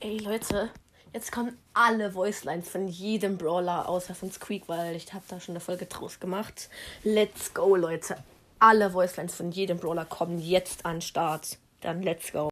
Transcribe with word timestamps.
Ey 0.00 0.18
Leute, 0.18 0.70
jetzt 1.14 1.32
kommen 1.32 1.56
alle 1.72 2.14
Voicelines 2.14 2.68
von 2.68 2.88
jedem 2.88 3.38
Brawler 3.38 3.88
außer 3.88 4.14
von 4.14 4.30
Squeak, 4.30 4.68
weil 4.68 4.96
ich 4.96 5.14
habe 5.14 5.24
da 5.28 5.40
schon 5.40 5.54
eine 5.54 5.60
Folge 5.60 5.86
draus 5.86 6.20
gemacht. 6.20 6.68
Let's 7.04 7.54
go, 7.54 7.74
Leute. 7.74 8.22
Alle 8.58 8.92
Voicelines 8.92 9.34
von 9.34 9.50
jedem 9.50 9.78
Brawler 9.78 10.04
kommen 10.04 10.38
jetzt 10.38 10.84
an 10.84 10.96
den 10.96 11.00
Start. 11.00 11.58
Dann 11.80 12.02
let's 12.02 12.32
go. 12.32 12.50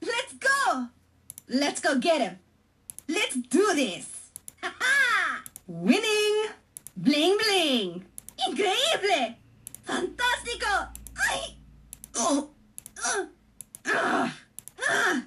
Let's 0.00 0.34
go! 0.40 0.86
Let's 1.46 1.82
go 1.82 1.98
get 2.00 2.20
him! 2.20 2.38
Let's 3.06 3.34
do 3.48 3.64
this! 3.74 4.06
Haha! 4.62 5.42
Winning! 5.66 6.50
Bling 6.96 7.36
bling! 7.38 8.04
Increíble! 8.46 9.36
Fantástico! 9.84 10.88
Ay! 11.16 11.57
Oh! 12.20 12.50
Ah! 13.04 13.28
Ah! 13.86 14.34
Ah! 14.88 15.22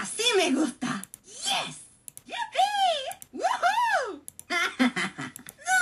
Así 0.00 0.22
me 0.36 0.52
gusta! 0.52 1.02
Yes! 1.26 1.80
Yippee! 2.24 3.08
Woohoo! 3.34 4.22
no! 5.66 5.80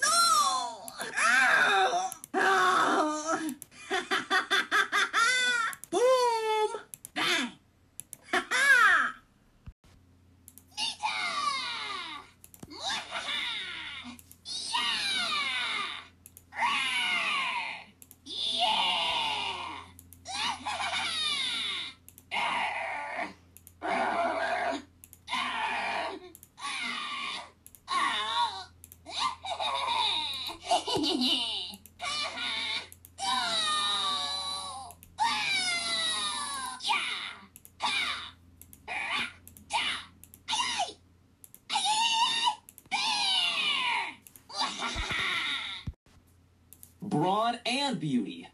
No! 0.00 0.14
Ow! 1.18 2.10
Ow! 2.34 3.40
Boom! 5.90 6.70
Bang! 7.12 7.50
Ha 8.30 8.46
ha! 8.48 8.66
Brawn 47.02 47.58
and 47.66 48.00
beauty. 48.00 48.48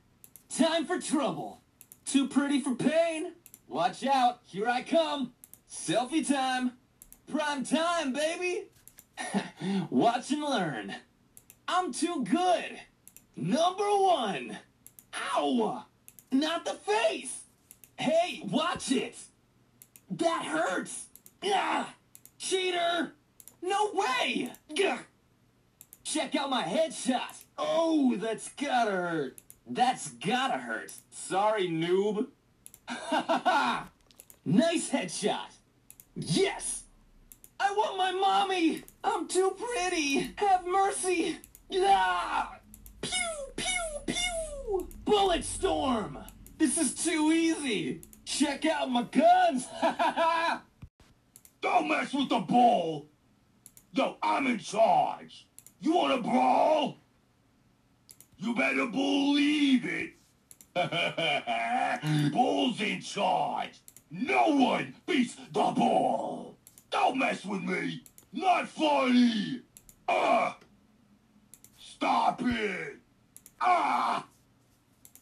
Time 0.48 0.84
for 0.84 0.98
trouble. 1.00 1.62
Too 2.04 2.26
pretty 2.26 2.60
for 2.60 2.74
pain. 2.74 3.34
Watch 3.68 4.04
out, 4.04 4.40
here 4.46 4.68
I 4.68 4.82
come. 4.82 5.32
Selfie 5.70 6.26
time. 6.26 6.72
Prime 7.30 7.64
time, 7.64 8.12
baby. 8.12 8.64
Watch 9.90 10.32
and 10.32 10.42
learn. 10.42 10.96
I'm 11.74 11.90
too 11.90 12.22
good. 12.28 12.80
Number 13.34 13.84
one. 13.84 14.58
Ow! 15.34 15.84
Not 16.30 16.66
the 16.66 16.74
face. 16.74 17.44
Hey, 17.96 18.42
watch 18.44 18.92
it. 18.92 19.16
That 20.10 20.44
hurts. 20.44 21.06
Ah! 21.42 21.94
Cheater! 22.38 23.14
No 23.62 23.90
way! 23.94 24.52
Gah! 24.76 24.98
Check 26.04 26.36
out 26.36 26.50
my 26.50 26.62
headshot. 26.62 27.42
Oh, 27.56 28.16
that's 28.16 28.50
gotta 28.50 28.90
hurt. 28.90 29.38
That's 29.66 30.10
gotta 30.10 30.58
hurt. 30.58 30.92
Sorry, 31.10 31.68
noob. 31.68 32.26
Ha 32.86 33.24
ha 33.26 33.42
ha! 33.44 33.88
Nice 34.44 34.90
headshot. 34.90 35.56
Yes! 36.16 36.82
I 37.58 37.72
want 37.72 37.96
my 37.96 38.12
mommy! 38.12 38.82
I'm 39.02 39.26
too 39.26 39.56
pretty! 39.58 40.34
Have 40.36 40.66
mercy! 40.66 41.38
Ah! 41.74 42.58
Pew, 43.00 43.12
pew, 43.56 43.66
pew! 44.06 44.88
Bullet 45.04 45.44
storm! 45.44 46.18
This 46.58 46.76
is 46.76 46.94
too 46.94 47.32
easy! 47.32 48.02
Check 48.24 48.66
out 48.66 48.90
my 48.90 49.04
guns! 49.04 49.66
Don't 51.62 51.88
mess 51.88 52.12
with 52.12 52.28
the 52.28 52.40
ball! 52.40 53.08
Yo, 53.92 54.16
I'm 54.22 54.46
in 54.48 54.58
charge! 54.58 55.46
You 55.80 55.94
wanna 55.94 56.20
brawl? 56.20 56.98
You 58.36 58.54
better 58.54 58.86
believe 58.86 59.84
it! 59.84 60.10
Bull's 62.32 62.80
in 62.80 63.00
charge! 63.00 63.80
No 64.10 64.48
one 64.48 64.94
beats 65.06 65.36
the 65.36 65.52
ball! 65.52 66.58
Don't 66.90 67.18
mess 67.18 67.44
with 67.44 67.62
me! 67.62 68.02
Not 68.32 68.68
funny! 68.68 69.62
Ah! 70.08 70.56
Stop 72.02 72.42
it! 72.42 72.96
Ah! 73.60 74.26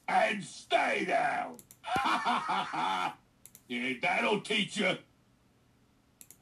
And 0.08 0.42
stay 0.42 1.04
down! 1.06 1.56
Ha 1.82 2.22
ha 2.24 2.38
ha 2.40 3.16
yeah, 3.68 3.92
that'll 4.00 4.40
teach 4.40 4.78
you! 4.78 4.96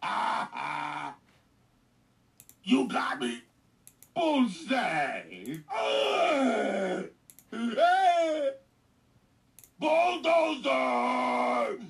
Ah! 0.00 0.48
ha! 0.52 1.14
You 2.62 2.86
got 2.86 3.18
me! 3.18 3.42
Bullseye! 4.14 5.56
Ah! 5.68 7.02
Ah! 7.52 8.50
Bulldozer! 9.80 11.82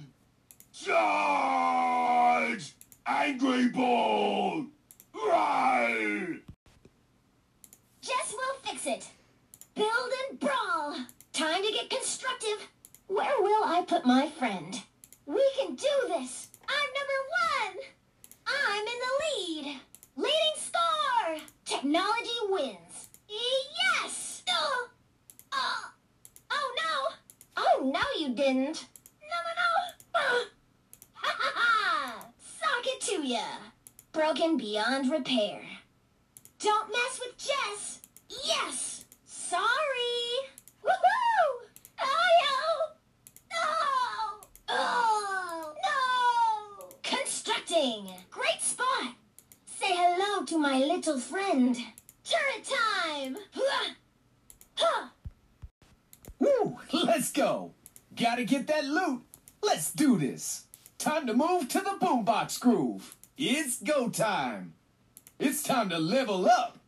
Charge! 0.73 2.73
Angry 3.07 3.69
Bull! 3.69 4.69
Right! 5.13 6.38
Jess 8.79 8.87
will 8.87 8.95
fix 8.95 9.07
it. 9.07 9.11
Build 9.75 10.13
and 10.31 10.41
brawl. 10.41 10.97
Time 11.33 11.63
to 11.63 11.73
get 11.73 11.91
constructive. 11.91 12.69
Where 13.07 13.41
will 13.41 13.65
I 13.65 13.85
put 13.87 14.05
my 14.05 14.29
friend? 14.29 14.83
We 15.27 15.43
can 15.59 15.75
do 15.75 15.89
this. 16.09 16.49
I'm 16.69 16.89
number 16.99 17.21
one. 17.47 17.85
I'm 18.47 18.81
in 18.81 18.87
the 18.87 19.15
lead. 19.25 19.81
Leading 20.17 20.57
score. 20.57 21.37
Technology 21.65 22.39
wins. 22.49 23.09
Yes. 23.29 24.43
Oh. 24.51 24.89
Oh. 25.53 25.91
Oh 26.51 26.75
no. 26.77 27.15
Oh 27.57 27.91
no, 27.91 28.03
you 28.19 28.35
didn't. 28.35 28.87
No, 29.23 29.39
no, 29.47 29.53
no. 29.57 29.69
Ah. 30.15 30.45
Ha 31.15 31.37
ha 31.39 31.53
ha. 31.55 32.27
Sock 32.39 32.87
it 32.87 33.01
to 33.03 33.27
ya. 33.27 33.45
Broken 34.13 34.57
beyond 34.57 35.11
repair. 35.11 35.61
Don't 36.59 36.91
mess 36.91 37.21
with 37.21 37.37
Jess. 37.39 38.01
Yes. 38.45 39.05
Sorry. 39.25 39.63
Woohoo! 40.85 41.69
Oh, 42.01 42.29
no! 43.53 43.67
Oh, 44.69 45.75
no! 45.85 46.89
Constructing. 47.03 48.09
Great 48.31 48.61
spot. 48.61 49.15
Say 49.67 49.93
hello 49.95 50.45
little 51.09 51.23
friend. 51.23 51.77
Turret 52.23 52.69
time. 53.15 53.37
Woo! 56.39 56.77
Let's 56.93 57.33
go! 57.33 57.73
Gotta 58.15 58.45
get 58.45 58.67
that 58.67 58.85
loot! 58.85 59.23
Let's 59.63 59.91
do 59.93 60.19
this! 60.19 60.65
Time 60.99 61.27
to 61.27 61.33
move 61.35 61.69
to 61.69 61.81
the 61.81 61.97
boombox 61.99 62.61
groove! 62.61 63.17
It's 63.39 63.81
go 63.81 64.11
time! 64.11 64.75
It's 65.39 65.63
time 65.63 65.89
to 65.89 65.99
level 65.99 66.47
up! 66.47 66.79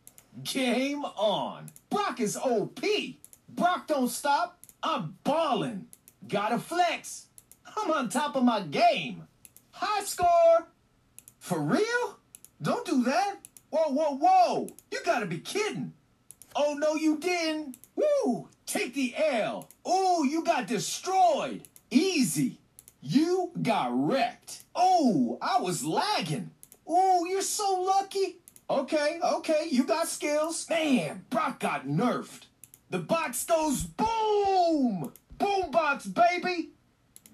Game 0.43 1.03
on! 1.03 1.71
Brock 1.89 2.19
is 2.19 2.37
OP! 2.37 2.79
Brock 3.49 3.87
don't 3.87 4.09
stop! 4.09 4.59
I'm 4.83 5.15
ballin'! 5.23 5.87
Gotta 6.27 6.59
flex! 6.59 7.25
I'm 7.75 7.89
on 7.91 8.09
top 8.09 8.35
of 8.35 8.43
my 8.43 8.61
game! 8.61 9.23
High 9.71 10.03
score! 10.03 10.67
For 11.39 11.59
real? 11.59 12.19
Don't 12.61 12.85
do 12.85 13.03
that! 13.05 13.37
Whoa, 13.71 13.89
whoa, 13.89 14.17
whoa! 14.17 14.69
You 14.91 14.99
gotta 15.05 15.25
be 15.25 15.39
kidding! 15.39 15.93
Oh, 16.55 16.75
no, 16.77 16.95
you 16.95 17.17
didn't. 17.17 17.77
Woo! 17.95 18.49
Take 18.65 18.93
the 18.93 19.15
L. 19.15 19.69
Oh, 19.85 20.23
you 20.23 20.43
got 20.43 20.67
destroyed. 20.67 21.61
Easy. 21.89 22.59
You 23.01 23.51
got 23.61 23.89
wrecked. 23.91 24.63
Oh, 24.75 25.37
I 25.41 25.61
was 25.61 25.85
lagging. 25.85 26.51
Oh, 26.85 27.25
you're 27.25 27.41
so 27.41 27.81
lucky. 27.81 28.37
Okay, 28.69 29.19
okay, 29.23 29.67
you 29.71 29.85
got 29.85 30.09
skills. 30.09 30.69
Man, 30.69 31.23
Brock 31.29 31.61
got 31.61 31.87
nerfed. 31.87 32.47
The 32.89 32.99
box 32.99 33.45
goes 33.45 33.83
boom! 33.83 35.13
Boom 35.37 35.71
box, 35.71 36.07
baby! 36.07 36.71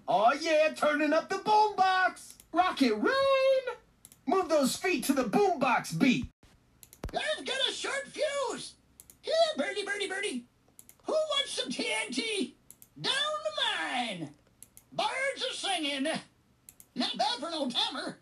Oh 0.08 0.32
yeah, 0.40 0.70
turning 0.76 1.14
up 1.14 1.30
the 1.30 1.40
boom 1.40 1.76
box! 1.76 2.36
Rocket 2.54 2.94
rain! 2.94 3.78
Move 4.28 4.50
those 4.50 4.76
feet 4.76 5.04
to 5.06 5.14
the 5.14 5.24
boombox 5.24 5.98
beat. 5.98 6.26
I've 7.14 7.46
got 7.46 7.58
a 7.70 7.74
short 7.74 8.08
fuse! 8.08 8.74
Here, 9.22 9.34
birdie, 9.58 9.84
birdie, 9.84 10.08
birdie! 10.10 10.46
Who 11.06 11.14
wants 11.14 11.54
some 11.54 11.70
TNT? 11.70 12.54
Got 13.02 13.14
fine. 13.78 14.30
Birds 14.92 15.46
are 15.50 15.54
singing. 15.54 16.08
Not 16.96 17.18
bad 17.18 17.40
for 17.40 17.48
an 17.48 17.54
old 17.54 17.74
timer. 17.74 18.18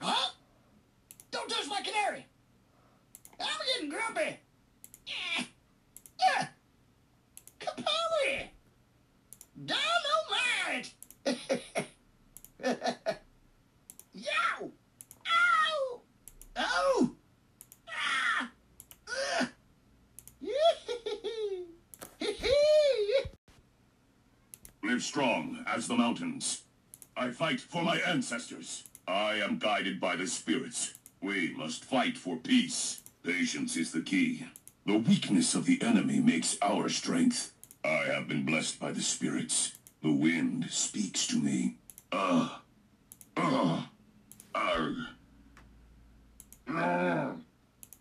Huh? 0.00 0.30
Don't 1.30 1.48
touch 1.48 1.68
my 1.68 1.80
canary. 1.82 2.26
I'm 3.40 3.46
getting 3.74 3.90
grumpy. 3.90 4.40
Eh. 5.08 5.44
Eh. 6.38 6.46
Kapowie! 7.60 8.48
Dynamite! 9.64 10.94
Yow! 14.12 14.70
Ow! 15.26 16.00
Oh! 16.56 17.14
Ah! 17.88 18.50
Ugh! 19.08 19.48
Live 24.82 25.02
strong 25.02 25.64
as 25.66 25.77
the 25.88 25.96
mountains. 25.96 26.62
I 27.16 27.30
fight 27.30 27.60
for 27.60 27.82
my 27.82 27.96
ancestors. 27.98 28.84
I 29.06 29.36
am 29.36 29.58
guided 29.58 29.98
by 29.98 30.16
the 30.16 30.26
spirits. 30.26 30.94
We 31.20 31.54
must 31.56 31.84
fight 31.84 32.16
for 32.16 32.36
peace. 32.36 33.02
Patience 33.24 33.76
is 33.76 33.90
the 33.90 34.02
key. 34.02 34.46
The 34.86 34.98
weakness 34.98 35.54
of 35.54 35.66
the 35.66 35.82
enemy 35.82 36.20
makes 36.20 36.56
our 36.62 36.88
strength. 36.88 37.52
I 37.84 38.04
have 38.04 38.28
been 38.28 38.44
blessed 38.44 38.78
by 38.78 38.92
the 38.92 39.02
spirits. 39.02 39.78
The 40.02 40.12
wind 40.12 40.66
speaks 40.70 41.26
to 41.28 41.38
me. 41.38 41.76
Ah. 42.12 42.62
Ah. 43.36 43.90
Arg. 44.54 44.96
Ah. 46.68 47.32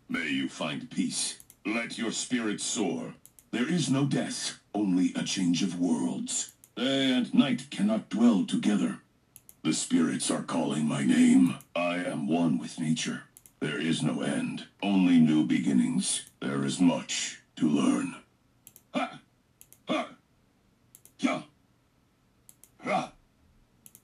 May 0.10 0.30
you 0.30 0.50
find 0.50 0.90
peace. 0.90 1.40
Let 1.66 1.98
your 1.98 2.12
spirit 2.12 2.62
soar. 2.62 3.16
There 3.52 3.68
is 3.68 3.90
no 3.90 4.06
death, 4.06 4.60
only 4.74 5.14
a 5.16 5.24
change 5.24 5.64
of 5.64 5.80
worlds. 5.80 6.54
Day 6.78 7.12
and 7.12 7.34
night 7.34 7.72
cannot 7.72 8.08
dwell 8.08 8.46
together. 8.46 9.00
The 9.64 9.74
spirits 9.74 10.30
are 10.30 10.44
calling 10.44 10.86
my 10.88 11.04
name. 11.04 11.56
I 11.76 11.96
am 11.96 12.28
one 12.28 12.60
with 12.60 12.80
nature. 12.80 13.24
There 13.60 13.82
is 13.82 14.04
no 14.04 14.22
end, 14.22 14.66
only 14.84 15.18
new 15.18 15.44
beginnings. 15.44 16.30
There 16.40 16.64
is 16.64 16.80
much 16.80 17.40
to 17.56 17.68
learn. 17.68 18.14
Ha! 18.94 19.20
Ha! 19.88 20.10
Ya! 21.18 21.42
Ha! 22.86 23.12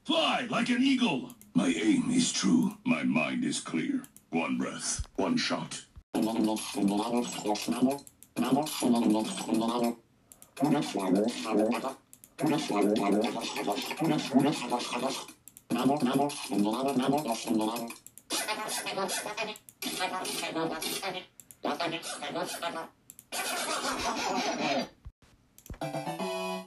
Fly 0.03 0.47
like 0.49 0.69
an 0.69 0.81
eagle! 0.81 1.35
My 1.53 1.67
aim 1.67 2.09
is 2.09 2.33
true. 2.33 2.77
My 2.83 3.03
mind 3.03 3.45
is 3.45 3.59
clear. 3.59 4.01
One 4.31 4.57
breath, 4.57 5.05
one 5.15 5.37
shot. 5.37 5.85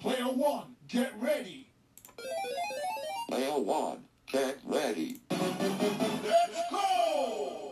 Player 0.00 0.24
one, 0.34 0.76
get 0.88 1.12
ready. 1.20 1.68
Player 3.28 3.58
one, 3.58 4.04
get 4.30 4.58
ready. 4.64 5.20
Let's 5.30 6.60
go! 6.70 7.66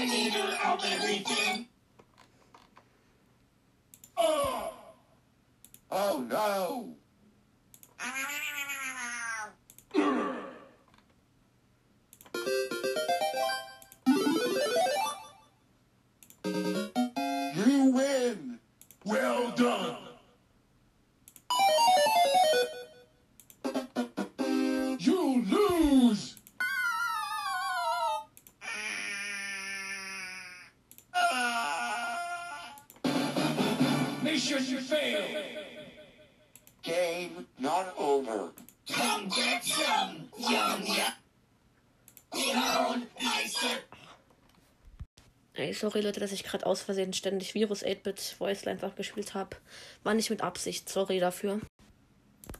The 0.00 0.06
leader 0.06 0.56
of 0.64 0.82
everything. 0.84 1.66
Oh! 4.16 4.72
Oh 5.90 6.24
no! 6.26 6.96
Ah. 8.00 8.79
Mission 34.50 34.78
failed. 34.78 35.44
Game 36.82 37.46
not 37.58 37.94
over. 37.96 38.52
Come 38.90 39.28
get 39.28 39.62
some, 39.62 40.28
young 40.38 40.86
ya. 40.86 41.10
Clown 42.30 43.06
Meister. 43.22 43.78
Ey, 45.54 45.72
sorry 45.72 46.00
Leute, 46.00 46.20
dass 46.20 46.32
ich 46.32 46.42
gerade 46.42 46.66
aus 46.66 46.82
Versehen 46.82 47.12
ständig 47.12 47.54
Virus 47.54 47.84
8-Bit 47.84 48.36
Voiceline 48.38 48.72
einfach 48.72 48.96
gespielt 48.96 49.34
habe. 49.34 49.56
War 50.02 50.14
nicht 50.14 50.30
mit 50.30 50.42
Absicht, 50.42 50.88
sorry 50.88 51.20
dafür. 51.20 51.60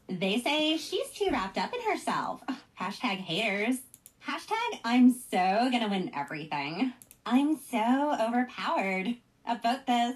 They 0.06 0.40
say 0.40 0.76
she's 0.76 1.10
too 1.16 1.30
wrapped 1.32 1.58
up 1.58 1.72
in 1.72 1.80
herself. 1.90 2.40
Hashtag 2.78 3.18
haters. 3.18 3.78
Hashtag 4.24 4.80
I'm 4.84 5.12
so 5.12 5.70
gonna 5.70 5.88
win 5.88 6.12
everything. 6.14 6.92
I'm 7.26 7.56
so 7.56 8.12
overpowered. 8.20 9.16
About 9.46 9.86
this. 9.86 10.14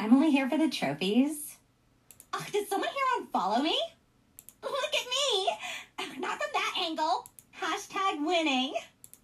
I'm 0.00 0.14
only 0.14 0.30
here 0.30 0.48
for 0.48 0.56
the 0.56 0.70
trophies. 0.70 1.56
Oh, 2.32 2.38
Ugh, 2.40 2.52
did 2.52 2.66
someone 2.68 2.88
here 2.88 3.26
unfollow 3.26 3.62
me? 3.62 3.78
Look 4.62 4.72
at 4.72 5.06
me! 5.06 6.18
Not 6.18 6.38
from 6.38 6.48
that 6.54 6.74
angle. 6.80 7.28
Hashtag 7.60 8.24
winning. 8.24 8.72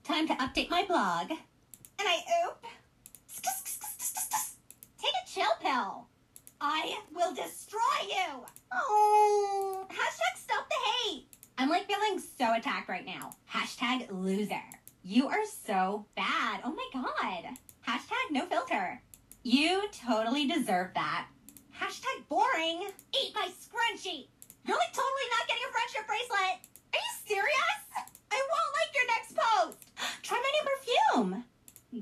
Time 0.05 0.27
to 0.29 0.35
update 0.35 0.69
my 0.69 0.85
blog. 0.85 1.31
And 1.31 1.41
I 1.99 2.19
oop. 2.45 2.63
Take 5.01 5.15
a 5.25 5.27
chill 5.27 5.49
pill. 5.63 6.09
I 6.61 6.99
will 7.15 7.35
destroy 7.35 7.81
you. 8.07 8.45
Oh, 8.71 9.87
hashtag 9.89 10.37
stop 10.37 10.69
the 10.69 10.75
hate. 10.91 11.25
I'm 11.57 11.71
like 11.71 11.87
feeling 11.87 12.21
so 12.39 12.53
attacked 12.55 12.91
right 12.91 13.07
now. 13.07 13.31
Hashtag 13.51 14.09
loser. 14.11 14.63
You 15.03 15.29
are 15.29 15.47
so 15.65 16.05
bad. 16.17 16.61
Oh 16.65 16.75
my 16.75 16.87
god. 16.93 17.55
Hashtag 17.89 18.31
no 18.31 18.45
filter. 18.45 19.01
You 19.47 19.85
totally 19.93 20.49
deserve 20.49 20.93
that. 20.95 21.29
Hashtag 21.81 22.27
boring. 22.29 22.83
Eat 23.15 23.33
my 23.33 23.47
scrunchie. 23.47 24.27
You're 24.65 24.77
like 24.77 24.93
totally 24.93 25.29
not 25.31 25.47
getting 25.47 25.63
a 25.63 25.71
friendship 25.71 26.05
bracelet. 26.09 26.59
Are 26.93 26.99
you 26.99 27.13
serious? 27.25 27.81
I 28.33 28.43
won't 28.51 28.75
like 28.75 28.93
your 28.93 29.07
next 29.07 29.37
post. 29.37 29.79
Try 30.25 30.43
my 30.43 30.51
new 30.51 30.65
perfume. 31.23 31.45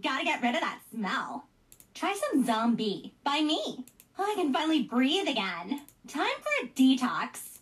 Gotta 0.03 0.25
get 0.25 0.41
rid 0.41 0.55
of 0.55 0.63
that 0.63 0.81
smell. 0.91 1.45
Try 1.93 2.19
some 2.31 2.47
zombie 2.47 3.13
by 3.25 3.43
me. 3.43 3.85
Oh, 4.19 4.25
I 4.25 4.35
can 4.37 4.51
finally 4.51 4.85
breathe 4.85 5.29
again. 5.29 5.83
Time 6.09 6.39
for 6.41 6.65
a 6.65 6.69
detox. 6.69 7.59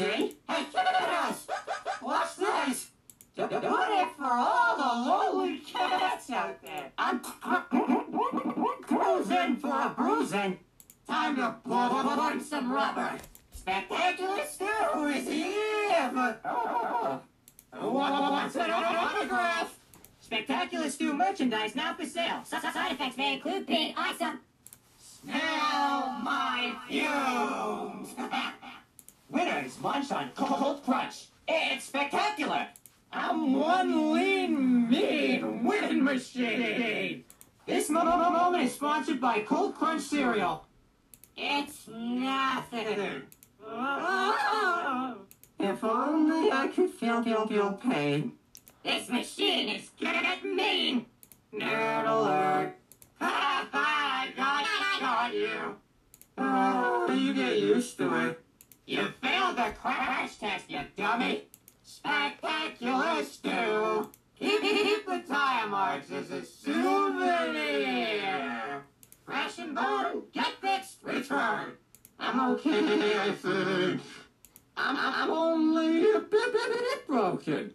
crazy. 0.00 0.29
Cereal. 40.30 40.64
It's 41.36 41.88
nothing. 41.88 43.22
If 45.58 45.84
only 45.84 46.52
I 46.52 46.68
could 46.74 46.90
feel, 46.90 47.22
feel, 47.22 47.46
feel 47.46 47.72
pain. 47.72 48.32
This 48.84 49.08
machine 49.08 49.68
is 49.68 49.90
get 49.98 50.44
mean. 50.44 51.06
Nerd 51.52 52.06
alert. 52.08 52.76
Ha 53.20 53.68
ha, 53.72 54.28
got 54.36 54.66
got 55.00 55.34
you. 55.34 55.76
Oh, 56.38 57.12
you 57.12 57.34
get 57.34 57.58
used 57.58 57.98
to 57.98 58.28
it. 58.28 58.40
You 58.86 59.08
failed 59.22 59.56
the 59.56 59.72
crash 59.80 60.36
test, 60.36 60.70
you 60.70 60.80
dummy. 60.96 61.48
Spectacular 61.82 63.24
stew. 63.24 64.08
Keep, 64.38 64.62
keep 64.62 65.06
the 65.06 65.22
tire 65.28 65.66
marks 65.66 66.10
as 66.12 66.30
a 66.30 66.44
souvenir. 66.44 68.10
Crash 69.30 69.58
and 69.60 69.76
burn, 69.76 70.22
get 70.32 70.52
fixed, 70.60 71.04
return. 71.04 71.74
I'm 72.18 72.50
okay, 72.54 73.16
I 73.16 73.30
think. 73.30 74.00
I'm, 74.76 74.96
I'm 74.98 75.30
only 75.30 76.10
a 76.10 76.18
bit, 76.18 76.52
bit, 76.52 76.52
bit 76.52 77.06
broken. 77.06 77.72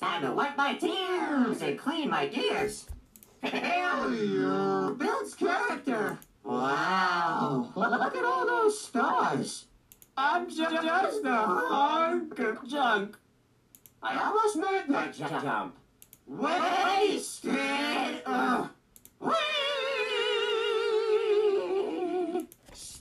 Time 0.00 0.22
to 0.22 0.32
wipe 0.32 0.56
my 0.56 0.74
tears 0.74 1.62
and 1.62 1.78
clean 1.78 2.10
my 2.10 2.26
gears. 2.26 2.86
Yeah, 3.40 4.90
builds 4.98 5.36
character. 5.36 6.18
Wow, 6.42 7.70
look 7.76 8.16
at 8.16 8.24
all 8.24 8.44
those 8.44 8.80
stars. 8.80 9.66
I'm 10.16 10.50
ju- 10.50 10.66
just 10.82 11.24
a 11.24 11.36
hunk 11.36 12.36
of 12.40 12.66
junk. 12.66 13.16
I 14.02 14.20
almost 14.24 14.56
made 14.56 14.86
that 14.88 15.14
jump. 15.16 15.76
Wasted. 16.26 18.22
Uh, 18.26 18.66
wee. 19.20 19.34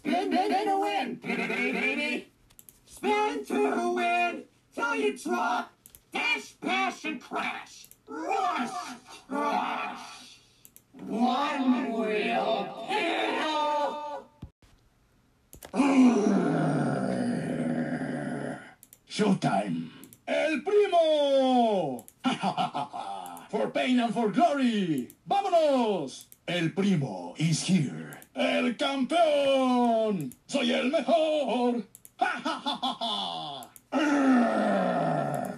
Spin 0.06 0.34
it 0.34 0.66
to 0.66 0.80
win, 0.80 1.16
baby. 1.16 1.72
baby. 1.72 2.28
Spin 2.86 3.44
to 3.46 3.94
win 3.96 4.44
till 4.76 4.96
you 4.96 5.18
drop. 5.18 5.74
Dash, 6.14 6.52
bash, 6.62 7.06
and 7.06 7.20
crash. 7.20 7.88
Rush, 8.08 8.70
crash. 9.28 10.40
One 10.94 11.92
wheel 11.92 12.86
kill. 12.88 14.26
Showtime! 19.10 19.90
El 20.28 20.62
Primo! 20.62 22.06
for 23.50 23.70
pain 23.72 24.00
and 24.00 24.14
for 24.14 24.30
glory! 24.30 25.10
¡Vámonos! 25.28 26.26
El 26.48 26.70
Primo 26.70 27.34
is 27.40 27.64
here. 27.64 28.25
El 28.36 28.76
campeón! 28.76 30.34
Soy 30.46 30.72
el 30.72 30.92
mejor! 30.92 31.84
Arr, 32.18 33.70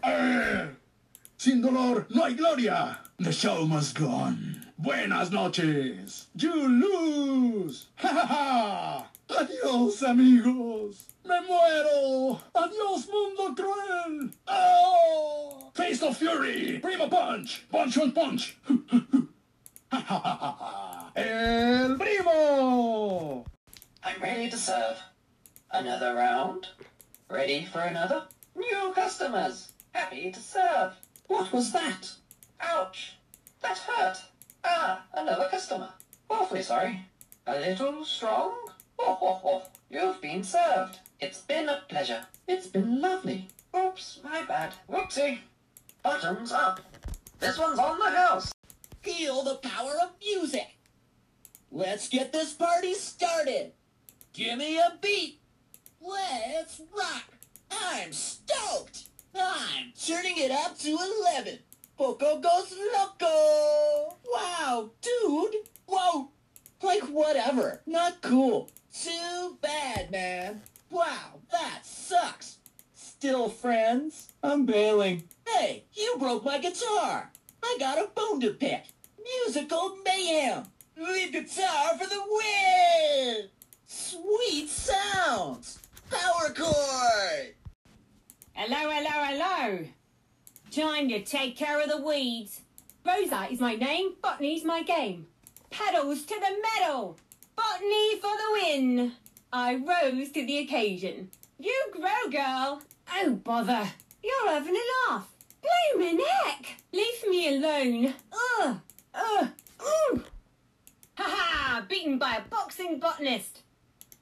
arr. 0.04 0.78
Sin 1.38 1.62
dolor 1.62 2.06
no 2.12 2.24
hay 2.26 2.36
gloria. 2.36 3.00
The 3.18 3.32
show 3.32 3.66
must 3.66 3.98
go 3.98 4.08
on. 4.08 4.64
Buenas 4.78 5.32
noches. 5.32 6.28
You 6.36 6.68
lose. 6.68 7.88
Ha 7.96 8.10
ha 8.10 8.26
ha. 8.28 9.08
Adiós, 9.28 10.04
amigos. 10.04 11.06
Me 11.26 11.42
muero. 11.42 12.40
Adiós, 12.54 13.08
mundo 13.10 13.56
cruel. 13.56 14.30
Oh. 14.48 15.72
Face 15.74 16.04
of 16.04 16.16
Fury. 16.16 16.78
Primo 16.80 17.10
Punch. 17.10 17.66
Punch 17.72 17.98
one 17.98 18.12
punch. 18.12 18.56
El 21.16 21.98
Primo. 21.98 23.46
I'm 24.04 24.22
ready 24.22 24.50
to 24.50 24.58
serve. 24.58 24.98
Another 25.72 26.14
round. 26.14 26.68
Ready 27.30 27.64
for 27.64 27.80
another? 27.80 28.26
New 28.56 28.92
customers. 28.94 29.72
Happy 29.94 30.30
to 30.32 30.40
serve. 30.40 30.94
What 31.28 31.54
was 31.54 31.72
that? 31.72 32.12
Ouch. 32.60 33.14
That 33.62 33.78
hurt. 33.78 34.18
Ah, 34.66 35.06
another 35.14 35.48
customer. 35.50 35.90
Awfully 36.30 36.64
sorry. 36.64 37.06
A 37.46 37.58
little 37.58 38.04
strong? 38.04 38.52
Ho 39.00 39.14
ho 39.14 39.34
ho. 39.34 39.62
You've 39.90 40.22
been 40.22 40.44
served. 40.44 41.00
It's 41.22 41.40
been 41.40 41.70
a 41.70 41.84
pleasure. 41.88 42.26
It's 42.46 42.68
been 42.68 43.00
lovely. 43.00 43.48
Oops, 43.74 44.20
my 44.22 44.44
bad. 44.44 44.74
Whoopsie. 44.92 45.40
Bottoms 46.04 46.52
up. 46.52 46.82
This 47.40 47.58
one's 47.58 47.80
on 47.80 48.00
the 48.00 48.10
house. 48.10 48.52
Feel 49.08 49.42
the 49.42 49.56
power 49.56 49.94
of 50.04 50.10
music. 50.20 50.68
Let's 51.72 52.10
get 52.10 52.34
this 52.34 52.52
party 52.52 52.94
started. 52.94 53.72
Give 54.34 54.58
me 54.58 54.78
a 54.80 54.98
beat. 55.02 55.40
Let's 56.02 56.82
rock. 56.94 57.24
I'm 57.72 58.12
stoked. 58.12 59.08
I'm 59.34 59.94
turning 60.06 60.36
it 60.36 60.52
up 60.52 60.78
to 60.80 60.90
11. 60.90 61.60
Poco 61.98 62.40
goes 62.40 62.76
loco. 62.94 64.18
Wow, 64.26 64.92
dude. 65.02 65.56
Whoa. 65.86 66.32
Like 66.84 67.04
whatever. 67.04 67.82
Not 67.86 68.22
cool. 68.22 68.70
Too 68.94 69.58
bad, 69.62 70.12
man. 70.12 70.64
Wow, 70.92 71.40
that 71.50 71.86
sucks. 71.86 72.58
Still 72.94 73.48
friends? 73.48 74.34
I'm 74.44 74.66
bailing. 74.66 75.24
Hey, 75.48 75.86
you 75.94 76.18
broke 76.20 76.44
my 76.44 76.58
guitar. 76.60 77.32
I 77.64 77.78
got 77.80 78.00
a 78.00 78.10
bone 78.14 78.42
to 78.42 78.52
pick. 78.52 78.84
Musical 79.28 79.98
mayhem. 80.06 80.64
Lead 80.98 81.32
guitar 81.32 81.98
for 81.98 82.08
the 82.08 82.22
win. 82.30 83.50
Sweet 83.86 84.70
sounds. 84.70 85.80
Power 86.10 86.54
chord. 86.54 87.54
Hello, 88.54 88.90
hello, 88.90 89.10
hello. 89.10 89.86
Time 90.72 91.10
to 91.10 91.24
take 91.24 91.58
care 91.58 91.82
of 91.82 91.90
the 91.90 92.02
weeds. 92.02 92.62
Rosa 93.06 93.48
is 93.52 93.60
my 93.60 93.76
name, 93.76 94.16
botany's 94.22 94.64
my 94.64 94.84
game. 94.84 95.28
Pedals 95.70 96.24
to 96.24 96.36
the 96.36 96.56
metal. 96.62 97.18
Botany 97.56 98.16
for 98.20 98.32
the 98.38 98.52
win. 98.54 99.12
I 99.52 99.76
rose 99.76 100.32
to 100.32 100.46
the 100.46 100.60
occasion. 100.60 101.30
You 101.60 101.92
grow, 101.92 102.32
girl. 102.32 102.82
Oh, 103.14 103.40
bother. 103.44 103.88
You're 104.24 104.50
having 104.50 104.76
a 104.76 105.12
laugh. 105.12 105.30
Bloomin' 105.94 106.20
heck. 106.20 106.78
Leave 106.92 107.28
me 107.30 107.58
alone. 107.58 108.14
Ugh. 108.62 108.80
Ugh. 109.18 109.48
Ugh. 109.80 110.26
Ha 111.16 111.24
ha! 111.24 111.86
Beaten 111.90 112.20
by 112.20 112.36
a 112.36 112.50
boxing 112.50 113.00
botanist. 113.00 113.64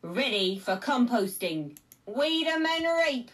Ready 0.02 0.58
for 0.58 0.78
composting. 0.78 1.76
Weed 2.06 2.48
'em 2.48 2.66
and 2.66 2.86
rape. 2.86 3.32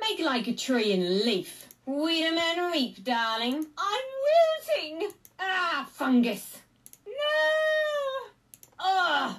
Make 0.00 0.20
like 0.20 0.46
a 0.46 0.54
tree 0.54 0.92
and 0.92 1.20
leaf. 1.24 1.66
Weed 1.86 2.24
'em 2.24 2.38
and 2.38 2.72
reap, 2.72 3.02
darling. 3.02 3.66
I'm 3.76 4.08
wilting. 4.28 5.12
Ah, 5.40 5.88
fungus. 5.90 6.58
No. 7.06 8.30
Ugh. 8.78 9.36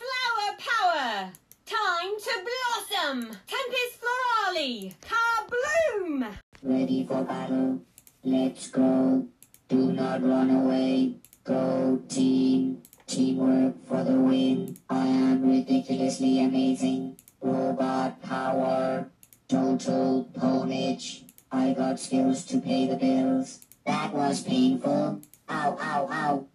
Flower 0.00 0.56
power. 0.58 1.32
Time 1.66 2.12
to 2.26 2.46
blossom. 2.48 3.38
Tempest 3.46 4.00
florale. 4.00 4.94
Kabloom. 5.00 6.36
Ready 6.62 7.04
for 7.04 7.24
battle. 7.24 7.80
Let's 8.22 8.68
go. 8.68 9.28
Do 9.68 9.92
not 9.92 10.22
run 10.22 10.50
away. 10.50 11.16
Go 11.44 12.02
team. 12.08 12.82
Teamwork 13.06 13.86
for 13.86 14.04
the 14.04 14.18
win. 14.18 14.78
I 14.88 15.06
am 15.06 15.48
ridiculously 15.48 16.42
amazing. 16.42 17.16
Robot 17.40 18.22
power. 18.22 19.10
Total 19.48 20.28
ponage. 20.36 21.22
I 21.52 21.72
got 21.72 22.00
skills 22.00 22.44
to 22.46 22.60
pay 22.60 22.86
the 22.86 22.96
bills. 22.96 23.60
That 23.86 24.12
was 24.12 24.42
painful. 24.42 25.20
Ow, 25.48 25.78
ow, 25.80 26.08
ow. 26.10 26.46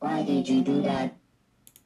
Why 0.00 0.22
did 0.22 0.48
you 0.48 0.62
do 0.62 0.82
that? 0.82 1.16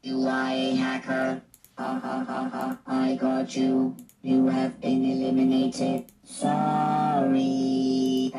You 0.03 0.17
UI 0.17 0.75
hacker. 0.75 1.43
Ha 1.77 2.01
ha 2.03 2.25
ha 2.25 2.49
ha. 2.49 2.79
I 2.87 3.15
got 3.17 3.55
you. 3.55 3.97
You 4.23 4.49
have 4.49 4.81
been 4.81 5.05
eliminated. 5.05 6.11
Sorry. 6.25 7.88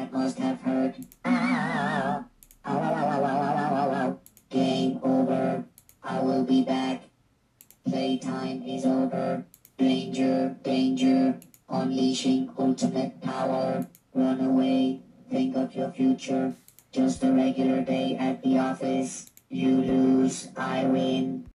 That 0.10 0.18
must 0.18 0.40
have. 0.40 0.60
Ow. 0.66 0.96
Ow, 1.26 2.26
ow, 2.66 2.82
ow, 2.82 3.10
ow, 3.10 3.26
ow, 3.26 3.58
ow, 3.58 3.76
ow, 3.76 3.94
ow. 3.94 4.20
Game 4.50 5.00
over. 5.04 5.64
I 6.04 6.20
will 6.22 6.44
be 6.44 6.64
back. 6.64 7.04
Playtime 7.88 8.64
is 8.64 8.86
over. 8.86 9.46
Danger, 9.78 10.56
danger. 10.64 11.40
Unleashing 11.70 12.50
ultimate 12.58 13.22
power. 13.22 13.86
Run 14.16 14.42
away. 14.42 15.02
Think 15.30 15.56
of 15.56 15.76
your 15.76 15.92
future. 15.92 16.56
Just 16.92 17.24
a 17.24 17.32
regular 17.32 17.82
day 17.82 18.18
at 18.20 18.42
the 18.42 18.58
office. 18.58 19.30
You 19.50 19.78
lose, 19.78 20.48
I 20.58 20.86
win. 20.86 21.46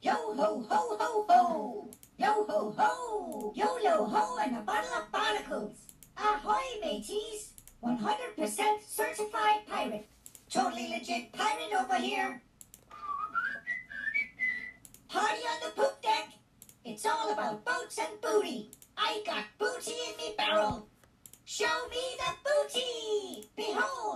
Yo 0.00 0.12
ho 0.12 0.64
ho 0.68 0.96
ho 1.00 1.26
ho! 1.28 1.90
Yo 2.18 2.44
ho 2.44 2.74
ho! 2.76 3.52
YOLO 3.56 4.04
ho 4.04 4.38
and 4.44 4.58
a 4.58 4.60
bottle 4.60 4.94
of 4.94 5.10
barnacles! 5.10 5.78
Ahoy 6.16 6.80
mateys! 6.80 7.53
100% 7.84 8.82
certified 8.86 9.66
pirate! 9.68 10.08
Totally 10.50 10.88
legit 10.88 11.30
pirate 11.32 11.72
over 11.78 11.96
here! 11.96 12.40
Party 15.08 15.42
on 15.42 15.60
the 15.62 15.82
poop 15.82 16.00
deck! 16.02 16.30
It's 16.86 17.04
all 17.04 17.30
about 17.32 17.64
boats 17.64 17.98
and 17.98 18.20
booty! 18.22 18.70
I 18.96 19.22
got 19.26 19.44
booty 19.58 19.92
in 19.92 20.16
me 20.16 20.34
barrel! 20.38 20.88
Show 21.44 21.88
me 21.90 22.02
the 22.16 22.32
booty! 22.42 23.48
Behold 23.54 24.13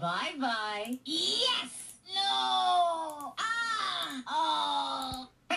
Bye 0.00 0.32
bye! 0.38 0.98
Yes! 1.06 1.70
No! 2.14 3.32
Ah! 3.38 4.22
Oh! 4.28 5.28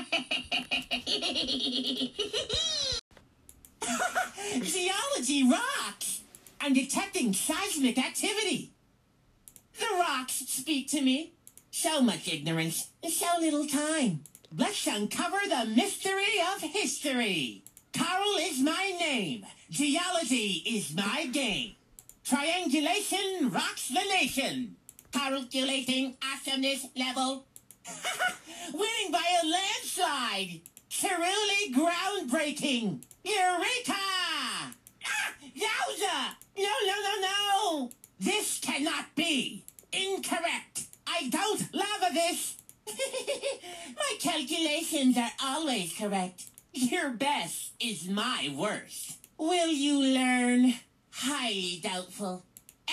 Geology 4.62 5.50
rocks! 5.50 6.22
I'm 6.62 6.74
detecting 6.74 7.34
seismic 7.34 7.98
activity. 7.98 8.72
The 9.78 9.88
rocks 10.00 10.36
speak 10.48 10.88
to 10.92 11.02
me. 11.02 11.34
So 11.72 12.02
much 12.02 12.30
ignorance, 12.30 12.88
so 13.10 13.28
little 13.42 13.68
time. 13.68 14.22
Let's 14.56 14.88
uncover 14.88 15.40
the 15.50 15.66
mystery 15.66 16.42
of 16.56 16.62
history. 16.62 17.64
Carl 17.94 18.38
is 18.40 18.62
my 18.62 18.96
name. 19.00 19.46
Geology 19.70 20.64
is 20.66 20.96
my 20.96 21.26
game. 21.26 21.76
Triangulation 22.30 23.50
rocks 23.50 23.88
the 23.88 24.04
nation. 24.08 24.76
Calculating 25.12 26.16
awesomeness 26.24 26.86
level. 26.96 27.48
Winning 28.72 29.12
by 29.12 29.24
a 29.42 29.48
landslide. 29.48 30.62
Truly 30.92 31.74
groundbreaking. 31.74 33.02
Eureka! 33.24 33.94
Ah, 33.96 34.72
yowza! 35.56 36.36
No, 36.56 36.72
no, 36.86 36.96
no, 37.02 37.20
no! 37.20 37.92
This 38.20 38.60
cannot 38.60 39.16
be. 39.16 39.66
Incorrect. 39.92 40.86
I 41.08 41.30
don't 41.30 41.74
love 41.74 42.14
this. 42.14 42.58
my 43.96 44.18
calculations 44.20 45.18
are 45.18 45.32
always 45.44 45.96
correct. 45.98 46.44
Your 46.74 47.10
best 47.10 47.72
is 47.80 48.08
my 48.08 48.54
worst. 48.56 49.18
Will 49.40 49.70
you 49.70 50.00
learn? 50.00 50.76
Highly 51.12 51.80
doubtful. 51.82 52.44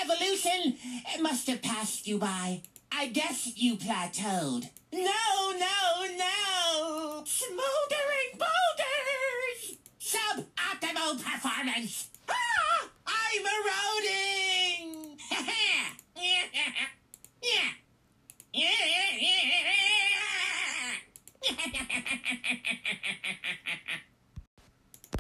Evolution 0.03 0.77
it 1.15 1.23
must 1.23 1.47
have 1.49 1.63
passed 1.63 2.07
you 2.07 2.19
by. 2.19 2.63
I 2.93 3.09
guess 3.09 3.57
you 3.57 3.77
plateaued. 3.77 4.69
No, 4.93 5.53
no, 5.53 6.07
no! 6.17 7.23
Smoldering 7.25 8.33
boulders! 8.39 9.79
Suboptimal 10.01 11.23
performance! 11.23 12.09
Ah! 12.29 12.89
I'm 13.07 13.45
eroding! 13.57 15.19
yeah. 17.43 17.73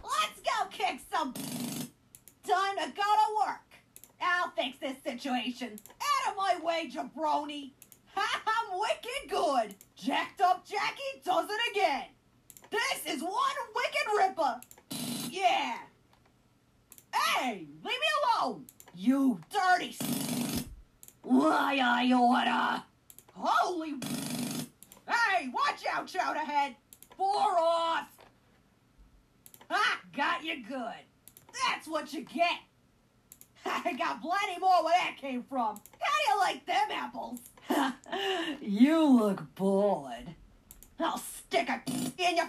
Let's 0.02 0.40
go 0.40 0.66
kick 0.70 1.00
some. 1.12 1.32
Time 1.32 2.76
to 2.76 2.86
go 2.94 3.02
to 3.02 3.46
work. 3.46 3.60
I'll 4.20 4.50
fix 4.50 4.78
this 4.78 4.96
situation. 5.56 5.78
Out 6.00 6.32
of 6.32 6.36
my 6.36 6.58
way, 6.62 6.90
jabroni. 6.90 7.70
I'm 8.16 8.78
wicked 8.78 9.30
good. 9.30 9.74
Jacked 9.96 10.40
up 10.40 10.66
Jackie 10.66 11.20
does 11.24 11.48
it 11.48 11.60
again. 11.72 12.04
This 12.70 13.14
is 13.14 13.22
one 13.22 13.32
wicked 13.74 14.18
ripper. 14.18 14.60
Yeah. 15.28 15.76
Hey, 17.12 17.66
leave 17.84 17.84
me 17.84 18.40
alone. 18.40 18.64
You 18.94 19.38
dirty. 19.50 19.94
Why 21.22 21.78
I 21.82 22.10
order? 22.12 22.82
Holy. 23.34 23.94
Hey, 25.08 25.48
watch 25.52 25.84
out, 25.92 26.08
shout 26.08 26.36
ahead. 26.36 26.74
Four 27.16 27.58
off. 27.58 28.08
Ha! 29.70 30.00
Got 30.16 30.42
you 30.44 30.64
good. 30.66 31.04
That's 31.68 31.86
what 31.86 32.12
you 32.12 32.22
get. 32.22 32.58
I 33.68 33.92
got 33.98 34.20
plenty 34.20 34.58
more 34.60 34.84
where 34.84 34.94
that 34.98 35.16
came 35.20 35.42
from. 35.42 35.80
How 36.00 36.12
do 36.18 36.32
you 36.32 36.38
like 36.38 36.66
them 36.66 36.90
apples? 36.90 37.40
you 38.60 39.04
look 39.04 39.54
bored. 39.54 40.34
I'll 40.98 41.18
stick 41.18 41.68
a 41.68 41.82
in 42.18 42.36
your 42.36 42.46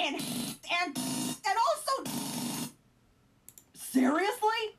and 0.00 0.16
and 0.16 0.98
and 0.98 1.56
also 1.68 2.10
seriously 3.74 4.74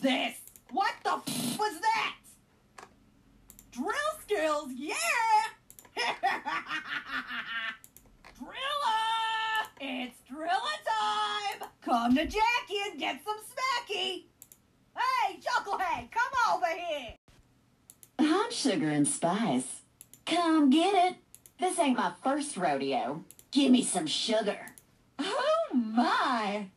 this 0.00 0.36
what 0.70 0.94
the 1.02 1.10
f- 1.12 1.58
was 1.58 1.80
that? 1.80 2.14
Drill 3.72 3.94
skills, 4.22 4.70
yeah. 4.76 4.92
Driller! 8.38 9.13
It's 9.80 10.16
driller 10.28 10.50
time! 10.50 11.68
Come 11.82 12.14
to 12.14 12.24
Jackie 12.24 12.90
and 12.90 12.98
get 12.98 13.20
some 13.24 13.38
smacky! 13.38 14.24
Hey, 14.96 15.40
Chucklehead, 15.40 16.10
come 16.10 16.54
over 16.54 16.66
here! 16.66 17.14
I'm 18.18 18.50
sugar 18.50 18.88
and 18.88 19.06
spice. 19.06 19.82
Come 20.26 20.70
get 20.70 20.94
it. 20.94 21.16
This 21.58 21.78
ain't 21.78 21.98
my 21.98 22.12
first 22.22 22.56
rodeo. 22.56 23.24
Give 23.50 23.70
me 23.70 23.82
some 23.82 24.06
sugar. 24.06 24.58
Oh 25.18 25.70
my! 25.72 26.68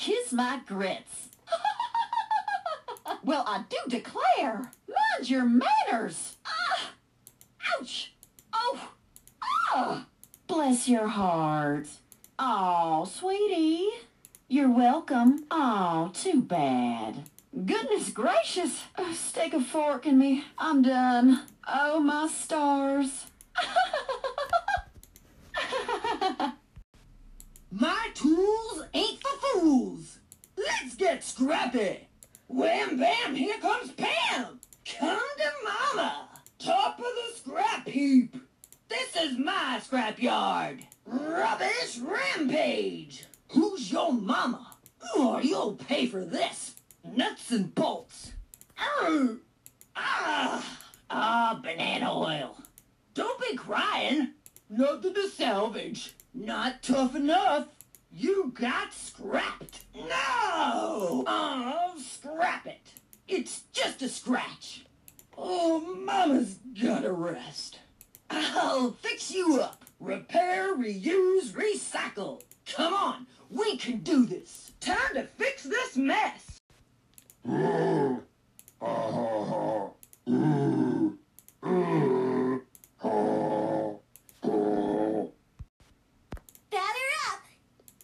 Kiss 0.00 0.32
my 0.32 0.58
grits. 0.66 1.28
well, 3.22 3.44
I 3.46 3.64
do 3.68 3.76
declare. 3.86 4.72
Mind 4.88 5.28
your 5.28 5.44
manners. 5.44 6.36
Ah! 6.46 6.92
Ouch! 7.78 8.14
Oh! 8.50 8.92
Ah! 9.74 10.06
Bless 10.46 10.88
your 10.88 11.06
heart. 11.06 11.86
Oh, 12.42 13.04
sweetie. 13.04 13.90
You're 14.48 14.70
welcome. 14.70 15.44
Oh, 15.50 16.10
too 16.14 16.40
bad. 16.40 17.24
Goodness 17.66 18.08
gracious. 18.08 18.84
Oh, 18.96 19.12
stick 19.12 19.52
a 19.52 19.60
fork 19.60 20.06
in 20.06 20.16
me. 20.16 20.44
I'm 20.56 20.80
done. 20.80 21.42
Oh, 21.68 22.00
my 22.00 22.28
stars. 22.28 23.26
My 27.70 28.08
tools 28.14 28.84
ain't 28.94 29.20
for 29.20 29.60
fools. 29.60 30.20
Let's 30.56 30.94
get 30.94 31.22
scrappy. 31.22 32.08
Wham 32.48 32.96
bam, 32.96 33.34
here 33.34 33.58
comes 33.60 33.92
Pam. 33.92 34.60
Come 34.86 35.28
to 35.36 35.50
mama. 35.62 36.30
Top 36.58 36.98
of 36.98 37.04
the 37.04 37.36
scrap 37.36 37.86
heap. 37.86 38.34
This 38.88 39.14
is 39.14 39.36
my 39.38 39.78
scrapyard. 39.86 40.86
Rubbish 41.10 41.98
rampage. 41.98 43.24
Who's 43.48 43.90
your 43.90 44.12
mama? 44.12 44.76
Oh, 45.16 45.40
you'll 45.40 45.74
pay 45.74 46.06
for 46.06 46.24
this. 46.24 46.76
Nuts 47.04 47.50
and 47.50 47.74
bolts. 47.74 48.32
Arr! 48.78 49.36
Ah! 49.96 50.78
Ah, 51.10 51.60
banana 51.60 52.16
oil. 52.16 52.56
Don't 53.14 53.40
be 53.40 53.56
crying. 53.56 54.34
Nothing 54.68 55.14
to 55.14 55.28
salvage. 55.28 56.14
Not 56.32 56.84
tough 56.84 57.16
enough. 57.16 57.66
You 58.12 58.52
got 58.54 58.92
scrapped. 58.92 59.80
No! 59.96 61.24
Oh, 61.26 61.94
scrap 61.98 62.68
it. 62.68 62.86
It's 63.26 63.62
just 63.72 64.02
a 64.02 64.08
scratch. 64.08 64.84
Oh, 65.36 65.80
Mama's 65.80 66.58
gotta 66.80 67.12
rest. 67.12 67.80
I'll 68.30 68.92
fix 68.92 69.32
you 69.32 69.60
up. 69.60 69.84
Repair, 70.00 70.74
reuse, 70.76 71.50
recycle. 71.52 72.40
Come 72.64 72.94
on, 72.94 73.26
we 73.50 73.76
can 73.76 73.98
do 73.98 74.24
this. 74.24 74.72
Time 74.80 75.14
to 75.14 75.24
fix 75.24 75.64
this 75.64 75.94
mess. 75.94 76.58
Batter 77.44 78.00
up! 87.28 87.42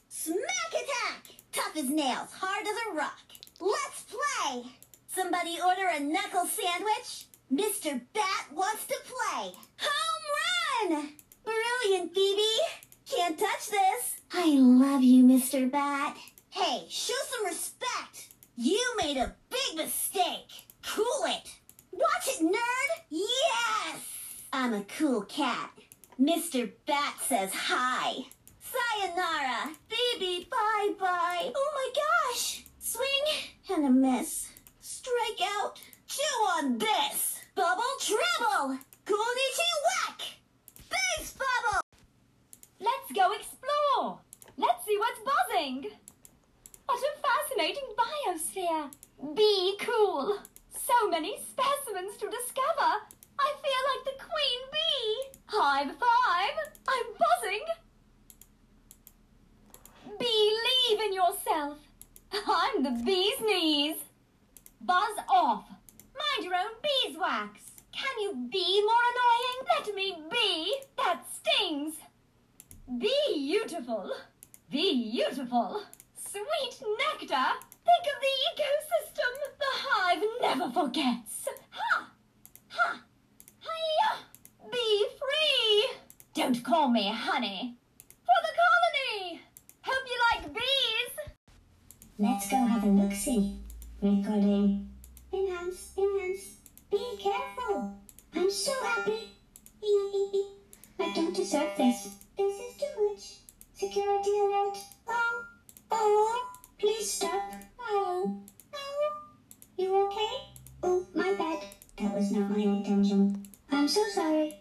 Smack 0.09 0.37
attack! 0.71 1.25
Tough 1.51 1.77
as 1.77 1.89
nails, 1.89 2.31
hard 2.33 2.67
as 2.67 2.77
a 2.91 2.95
rock. 2.95 3.21
Let's 3.59 4.05
play! 4.05 4.65
Somebody 5.09 5.59
order 5.65 5.89
a 5.95 6.01
knuckle 6.01 6.45
sandwich? 6.45 7.25
Mr. 7.51 8.03
Bat 8.13 8.53
wants 8.53 8.87
to 8.87 8.97
play. 9.07 9.55
Home 9.79 10.93
run! 10.93 11.09
Brilliant, 11.47 12.13
Phoebe! 12.13 12.43
Can't 13.09 13.39
touch 13.39 13.71
this. 13.71 14.17
I 14.33 14.57
love 14.59 15.03
you, 15.03 15.23
Mr. 15.23 15.71
Bat. 15.71 16.17
Hey, 16.51 16.85
show 16.89 17.15
some 17.31 17.47
respect. 17.47 18.31
You 18.57 18.83
made 18.99 19.17
a 19.17 19.37
big 19.49 19.77
mistake. 19.77 20.51
Cool 20.85 21.25
it. 21.27 21.57
Watch 21.93 22.27
it, 22.27 22.43
nerd! 22.43 23.05
Yes! 23.11 24.01
I'm 24.53 24.75
a 24.75 24.85
cool 24.99 25.23
cat. 25.23 25.71
Mr. 26.21 26.73
Bat 26.87 27.15
says 27.29 27.53
hi. 27.55 28.25
Sayonara. 28.61 29.71
Phoebe, 29.89 30.49
bye 30.51 30.95
bye. 30.99 31.53
Oh 31.55 31.71
my 31.75 31.91
gosh. 32.33 32.65
Swing 32.81 33.77
and 33.77 33.87
a 33.87 33.91
miss. 33.91 34.49
Strike 34.81 35.49
out. 35.59 35.79
Chew 36.09 36.23
on 36.59 36.79
this. 36.79 37.41
Bubble 37.55 37.83
trouble. 38.01 38.79
Konichi 39.05 39.77
Base 40.91 41.33
bubble. 41.33 41.81
Let's 42.81 43.13
go 43.13 43.33
explore. 43.33 44.19
Let's 44.57 44.85
see 44.85 44.97
what's 44.99 45.21
buzzing. 45.21 45.91
What 46.87 47.01
a 47.01 47.13
fascinating 47.21 47.89
biosphere. 47.97 48.91
Be 49.35 49.77
cool. 49.81 50.39
So 50.71 51.11
many 51.11 51.39
specimens 51.51 52.17
to 52.19 52.31
discover. 52.31 52.91
I 53.39 53.55
feel 53.63 53.83
like 53.91 54.05
the 54.05 54.25
queen 54.25 54.61
bee. 54.73 55.39
High 55.47 55.85
five. 55.85 56.57
I'm 56.89 57.07
buzzing. 57.19 57.67
Believe 60.19 61.01
in 61.07 61.13
yourself. 61.13 61.79
I'm 62.33 62.83
the 62.83 63.03
bee's 63.05 63.41
knees. 63.41 63.97
Buzz 64.81 65.19
off. 65.29 65.65
Mind 65.69 66.45
your 66.45 66.55
own 66.55 66.73
beeswax. 66.83 67.61
Can 67.93 68.21
you 68.21 68.49
be 68.51 68.83
more 68.83 69.07
annoying? 69.13 69.59
Let 69.75 69.95
me 69.95 70.17
be. 70.31 70.77
That 70.97 71.27
stings. 71.33 71.97
Beautiful. 73.67 74.13
Beautiful. 74.71 75.83
Sweet 76.17 76.87
nectar. 76.99 77.47
Think 77.85 78.05
of 78.13 78.19
the 78.23 78.35
ecosystem. 78.47 79.33
The 79.59 79.73
hive 79.75 80.23
never 80.41 80.71
forgets. 80.73 81.49
Ha! 81.71 82.11
Ha! 82.69 83.01
Hiya! 83.61 84.71
Be 84.71 85.07
free. 85.19 85.99
Don't 86.35 86.63
call 86.63 86.89
me 86.91 87.11
honey. 87.13 87.77
For 88.25 88.39
the 88.45 88.53
colony. 88.63 89.41
Hope 89.83 90.07
you 90.07 90.19
like 90.31 90.55
bees. 90.55 91.35
Let's 92.21 92.49
go 92.49 92.59
have 92.59 92.85
a 92.85 92.87
look-see. 92.87 93.59
Recording. 94.01 94.89
Enhance, 95.33 95.91
enhance. 95.99 96.59
Be 96.89 97.19
careful. 97.19 97.97
I'm 98.33 98.49
so 98.49 98.73
happy. 98.85 99.33
I 101.01 101.13
don't 101.17 101.35
deserve 101.35 101.77
this. 101.77 102.11
This 102.39 102.61
is 102.61 102.77
too 102.77 103.11
much. 103.11 103.46
Security 103.79 104.31
alert. 104.31 104.79
Oh, 105.07 105.45
oh, 105.91 106.49
please 106.79 107.13
stop. 107.13 107.43
Oh, 107.79 108.41
oh. 108.75 109.13
You 109.77 110.07
okay? 110.07 110.33
Oh, 110.83 111.07
my 111.15 111.35
bad. 111.35 111.63
That 111.99 112.15
was 112.15 112.33
not 112.33 112.49
my 112.51 112.57
intention. 112.57 113.47
I'm 113.71 113.87
so 113.87 114.03
sorry. 114.15 114.59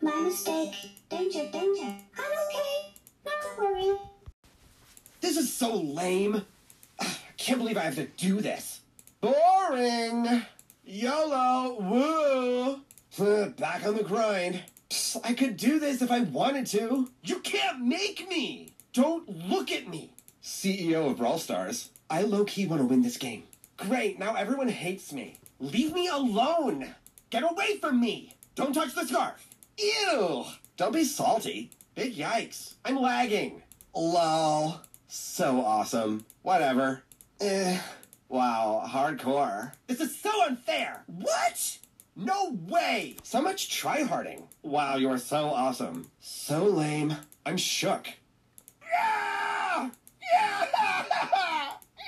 My 0.00 0.14
mistake. 0.14 0.76
Danger, 1.08 1.50
danger. 1.50 1.92
I'm 2.16 2.32
okay. 2.46 2.94
Not 3.26 3.42
to 3.42 3.48
worry. 3.58 3.98
This 5.20 5.36
is 5.36 5.52
so 5.52 5.74
lame. 5.74 6.44
Ah, 7.00 7.18
I 7.28 7.32
can't 7.36 7.58
believe 7.58 7.78
I 7.78 7.80
have 7.80 7.96
to 7.96 8.06
do 8.16 8.40
this. 8.40 8.78
Boring. 9.20 10.44
YOLO. 10.84 11.80
Woo. 11.80 12.80
Back 13.58 13.84
on 13.84 13.96
the 13.96 14.04
grind. 14.04 14.62
I 15.24 15.34
could 15.34 15.56
do 15.56 15.78
this 15.78 16.02
if 16.02 16.10
I 16.10 16.20
wanted 16.20 16.66
to. 16.68 17.10
You 17.22 17.40
can't 17.40 17.80
make 17.80 18.28
me. 18.28 18.74
Don't 18.92 19.48
look 19.48 19.70
at 19.70 19.88
me. 19.88 20.12
CEO 20.42 21.10
of 21.10 21.18
Brawl 21.18 21.38
Stars. 21.38 21.90
I 22.08 22.22
low 22.22 22.44
key 22.44 22.66
want 22.66 22.82
to 22.82 22.86
win 22.86 23.02
this 23.02 23.16
game. 23.16 23.44
Great, 23.76 24.18
now 24.18 24.34
everyone 24.34 24.68
hates 24.68 25.12
me. 25.12 25.36
Leave 25.58 25.92
me 25.92 26.08
alone. 26.08 26.94
Get 27.30 27.42
away 27.42 27.78
from 27.78 28.00
me. 28.00 28.34
Don't 28.54 28.72
touch 28.72 28.94
the 28.94 29.06
scarf. 29.06 29.46
Ew. 29.78 30.44
Don't 30.76 30.92
be 30.92 31.04
salty. 31.04 31.70
Big 31.94 32.16
yikes. 32.16 32.74
I'm 32.84 32.96
lagging. 32.96 33.62
Lol. 33.94 34.80
So 35.08 35.60
awesome. 35.60 36.24
Whatever. 36.42 37.02
Eh. 37.40 37.78
Wow, 38.28 38.84
hardcore. 38.86 39.72
This 39.88 40.00
is 40.00 40.16
so 40.16 40.30
unfair. 40.46 41.02
What? 41.06 41.78
No 42.22 42.54
way! 42.68 43.16
So 43.22 43.40
much 43.40 43.70
tryharding. 43.70 44.42
Wow, 44.62 44.96
you 44.96 45.08
are 45.08 45.16
so 45.16 45.46
awesome. 45.46 46.10
So 46.20 46.64
lame. 46.64 47.16
I'm 47.46 47.56
shook. 47.56 48.08
Yeah! 48.82 49.88
Yeah! 50.30 50.66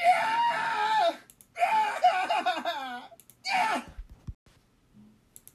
Yeah! 0.05 1.17
Yeah! 3.47 3.83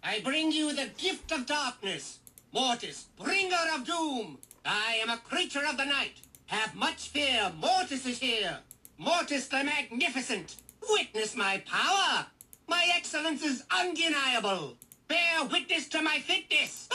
I 0.01 0.21
bring 0.23 0.51
you 0.51 0.73
the 0.75 0.89
gift 0.97 1.31
of 1.31 1.45
darkness. 1.45 2.17
Mortis, 2.51 3.05
bringer 3.15 3.55
of 3.75 3.85
doom. 3.85 4.39
I 4.65 4.97
am 5.03 5.11
a 5.11 5.17
creature 5.17 5.67
of 5.69 5.77
the 5.77 5.85
night. 5.85 6.21
Have 6.47 6.73
much 6.73 7.09
fear. 7.09 7.51
Mortis 7.59 8.07
is 8.07 8.17
here. 8.17 8.57
Mortis 8.97 9.49
the 9.49 9.63
Magnificent. 9.63 10.55
Witness 10.89 11.35
my 11.35 11.61
power. 11.63 12.25
My 12.67 12.85
excellence 12.95 13.43
is 13.43 13.63
undeniable. 13.71 14.77
Bear 15.07 15.45
witness 15.49 15.87
to 15.89 16.01
my 16.01 16.19
fitness. 16.19 16.89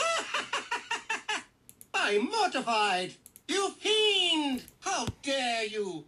I'm 1.93 2.29
mortified. 2.29 3.13
You 3.47 3.71
fiend! 3.71 4.63
How 4.81 5.07
dare 5.23 5.65
you? 5.65 6.05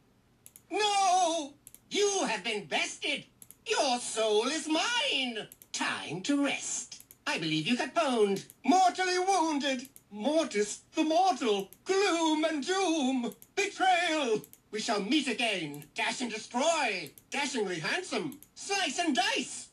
No! 0.70 1.54
You 1.90 2.26
have 2.28 2.44
been 2.44 2.66
bested. 2.66 3.26
Your 3.68 4.00
soul 4.00 4.48
is 4.48 4.68
mine. 4.68 5.48
Time 5.74 6.22
to 6.22 6.46
rest. 6.46 7.04
I 7.26 7.40
believe 7.40 7.68
you 7.68 7.76
got 7.76 7.96
boned. 7.96 8.46
Mortally 8.64 9.18
wounded. 9.18 9.88
Mortis 10.12 10.82
the 10.96 11.04
mortal. 11.04 11.70
Gloom 11.86 12.44
and 12.46 12.66
doom. 12.66 13.34
Betrayal. 13.56 14.42
We 14.72 14.80
shall 14.80 15.02
meet 15.02 15.28
again. 15.28 15.86
Dash 15.96 16.22
and 16.22 16.32
destroy. 16.32 17.12
Dashingly 17.30 17.80
handsome. 17.80 18.40
Slice 18.56 19.00
and 19.00 19.16
dice. 19.16 19.70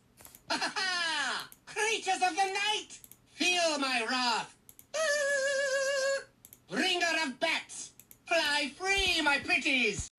Ha 0.50 0.72
ha! 0.74 1.48
Creatures 1.66 2.22
of 2.22 2.36
the 2.36 2.44
night! 2.44 2.98
Feel 3.30 3.78
my 3.78 4.06
wrath. 4.08 4.54
Ah! 4.94 6.24
Bringer 6.70 7.06
of 7.24 7.40
bats! 7.40 7.90
Fly 8.26 8.70
free, 8.76 9.20
my 9.22 9.38
pretties! 9.38 10.10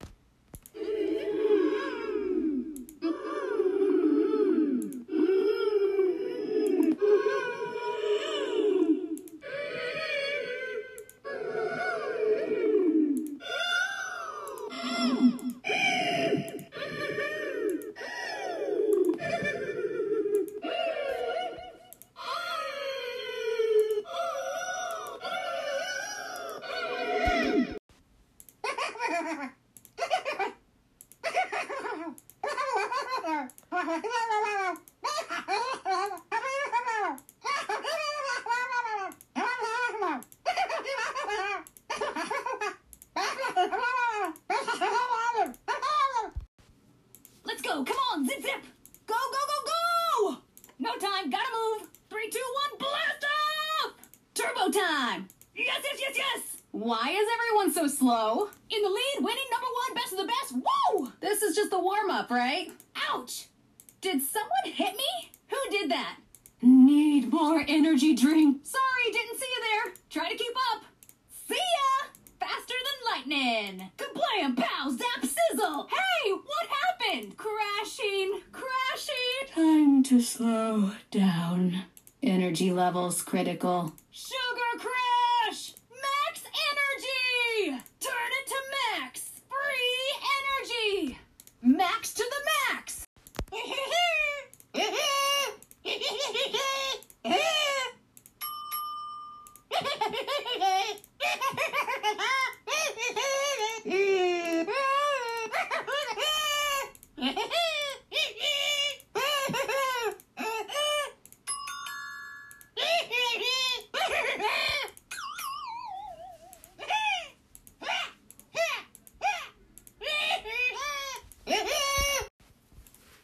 Zip. 48.44 48.62
Go, 49.08 49.16
go, 49.16 49.42
go, 49.52 49.60
go. 49.72 50.38
No 50.80 50.92
time. 50.98 51.30
Gotta 51.30 51.48
move. 51.56 51.88
Three, 52.10 52.30
two, 52.30 52.44
one. 52.70 52.78
Blast 52.78 53.26
off. 53.26 53.94
Turbo 54.34 54.70
time. 54.70 55.28
Yes, 55.56 55.80
yes, 55.84 56.00
yes, 56.00 56.18
yes! 56.18 56.42
Why 56.72 57.12
is 57.12 57.28
everyone 57.36 57.72
so 57.72 57.88
slow? 57.88 58.50
In 58.70 58.82
the 58.82 58.90
lead, 58.90 59.18
winning 59.20 59.50
number 59.52 59.68
one, 59.68 59.96
best 59.96 60.12
of 60.12 60.18
the 60.18 60.26
best. 60.26 60.66
Whoa! 60.66 61.12
This 61.22 61.44
is 61.44 61.56
just 61.56 61.70
the 61.70 61.80
warm 61.80 62.10
up, 62.10 62.32
right? 62.32 62.72
Ouch! 63.10 63.48
Did 64.02 64.22
someone 64.24 64.50
hit 64.66 64.96
me? 64.98 65.32
Who 65.50 65.58
did 65.70 65.92
that? 65.92 66.18
Need 66.62 67.32
more 67.32 67.64
energy 67.68 68.16
drink. 68.16 68.66
Sorry, 68.66 69.12
didn't 69.12 69.40
see 69.40 69.46
you 69.46 69.62
there. 69.62 69.94
Try 70.10 70.32
to 70.32 70.38
keep 70.38 70.56
up. 70.74 70.84
See 71.48 71.56
ya! 71.56 72.03
Faster 72.44 72.74
than 72.84 73.00
lightning. 73.10 73.90
Kablam, 73.98 74.58
pow, 74.58 74.90
zap, 74.90 75.22
sizzle. 75.22 75.88
Hey, 75.90 76.32
what 76.34 76.68
happened? 76.68 77.38
Crashing, 77.38 78.42
crashing. 78.52 79.48
Time 79.54 80.04
to 80.04 80.20
slow 80.20 80.92
down. 81.10 81.84
Energy 82.22 82.74
levels 82.74 83.22
critical. 83.22 83.94
Sugar 84.12 84.78
crash! 84.78 85.72
Max 85.90 86.44
energy! 86.44 87.82
Turn 88.02 88.32
it 88.42 88.48
to 88.48 88.56
max! 89.00 89.30
Free 89.48 91.00
energy! 91.00 91.18
Max 91.62 92.14
to 92.14 92.24
the 92.30 92.74
max! 92.74 93.08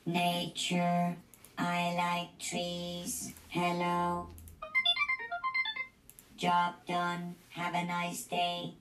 Nature, 0.06 1.15
I 1.58 1.93
like 1.95 2.39
trees. 2.39 3.32
Hello. 3.50 4.28
Job 6.39 6.75
done. 6.88 7.36
Have 7.49 7.75
a 7.75 7.84
nice 7.84 8.23
day. 8.23 8.75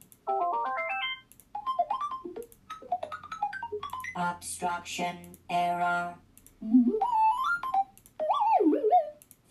Obstruction, 4.15 5.17
error. 5.51 6.15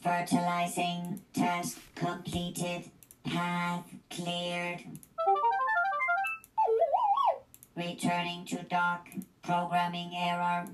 Fertilizing, 0.01 1.19
task 1.33 1.79
completed. 1.95 2.89
Path 3.25 3.83
cleared. 4.09 4.83
Returning 7.75 8.45
to 8.45 8.63
dock, 8.63 9.09
programming 9.41 10.13
error. 10.15 10.65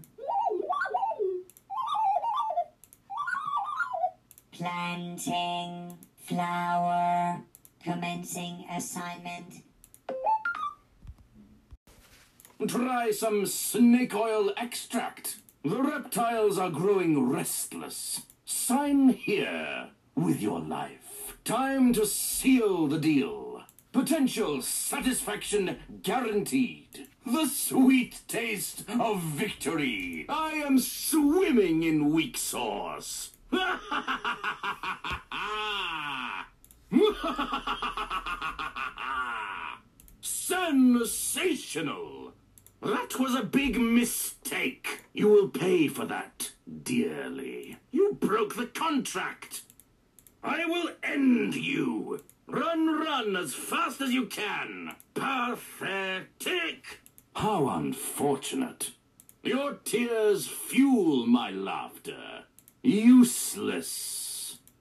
Planting 4.51 5.97
flower. 6.23 7.41
Commencing 7.83 8.65
assignment. 8.71 9.63
Try 12.67 13.12
some 13.12 13.45
snake 13.45 14.15
oil 14.15 14.53
extract. 14.55 15.38
The 15.63 15.81
reptiles 15.81 16.57
are 16.57 16.69
growing 16.69 17.29
restless. 17.29 18.21
Sign 18.45 19.09
here 19.09 19.89
with 20.15 20.41
your 20.41 20.62
life. 20.62 21.38
Time 21.43 21.91
to 21.93 22.05
seal 22.05 22.88
the 22.88 22.99
deal. 22.99 23.63
Potential 23.91 24.62
satisfaction 24.62 25.77
guaranteed. 26.01 27.07
The 27.25 27.47
sweet 27.47 28.21
taste 28.27 28.86
of 28.99 29.21
victory. 29.21 30.25
I 30.29 30.53
am 30.53 30.79
swimming 30.79 31.83
in 31.83 32.12
weak 32.12 32.38
sauce. 32.38 33.31
Sensational! 40.21 42.34
That 42.82 43.19
was 43.19 43.34
a 43.34 43.43
big 43.43 43.79
mistake. 43.79 45.01
You 45.13 45.29
will 45.29 45.47
pay 45.47 45.88
for 45.88 46.06
that 46.06 46.51
dearly. 46.84 47.77
You 47.91 48.17
broke 48.19 48.56
the 48.56 48.67
contract. 48.67 49.62
I 50.43 50.65
will 50.65 50.89
end 51.01 51.56
you. 51.56 52.21
Run, 52.45 52.99
run 52.99 53.38
as 53.38 53.53
fast 53.53 54.01
as 54.01 54.12
you 54.12 54.25
can. 54.27 54.95
Pathetic. 55.13 56.99
How 57.36 57.69
unfortunate. 57.69 58.91
Your 59.41 59.75
tears 59.86 60.47
fuel 60.47 61.25
my 61.25 61.49
laughter. 61.49 62.43
Useless. 62.84 64.22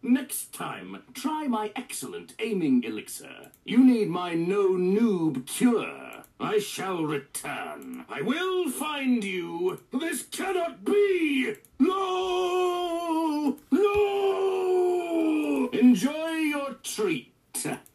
Next 0.05 0.53
time, 0.53 1.05
try 1.15 1.47
my 1.47 1.71
excellent 1.77 2.35
aiming 2.41 2.83
elixir. 2.83 3.53
You 3.65 3.85
need 3.85 4.09
my 4.09 4.35
no 4.35 4.71
noob 4.71 5.47
cure. 5.47 6.25
I 6.41 6.59
shall 6.59 7.05
return. 7.05 8.05
I 8.09 8.21
will 8.21 8.69
find 8.69 9.23
you. 9.23 9.79
This 9.93 10.25
cannot 10.25 10.85
be. 10.85 11.55
No! 11.79 13.59
No! 13.71 15.71
Enjoy 15.73 16.31
your 16.31 16.75
treat. 16.83 17.33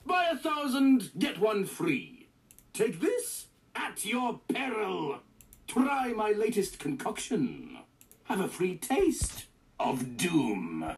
Buy 0.05 0.27
a 0.31 0.37
thousand, 0.37 1.11
get 1.19 1.41
one 1.41 1.65
free. 1.65 2.29
Take 2.71 3.01
this 3.01 3.47
at 3.75 4.05
your 4.05 4.39
peril. 4.47 5.19
Try 5.67 6.13
my 6.13 6.31
latest 6.31 6.79
concoction. 6.79 7.79
Have 8.23 8.39
a 8.39 8.47
free 8.47 8.77
taste 8.77 9.47
of 9.77 10.15
doom. 10.15 10.96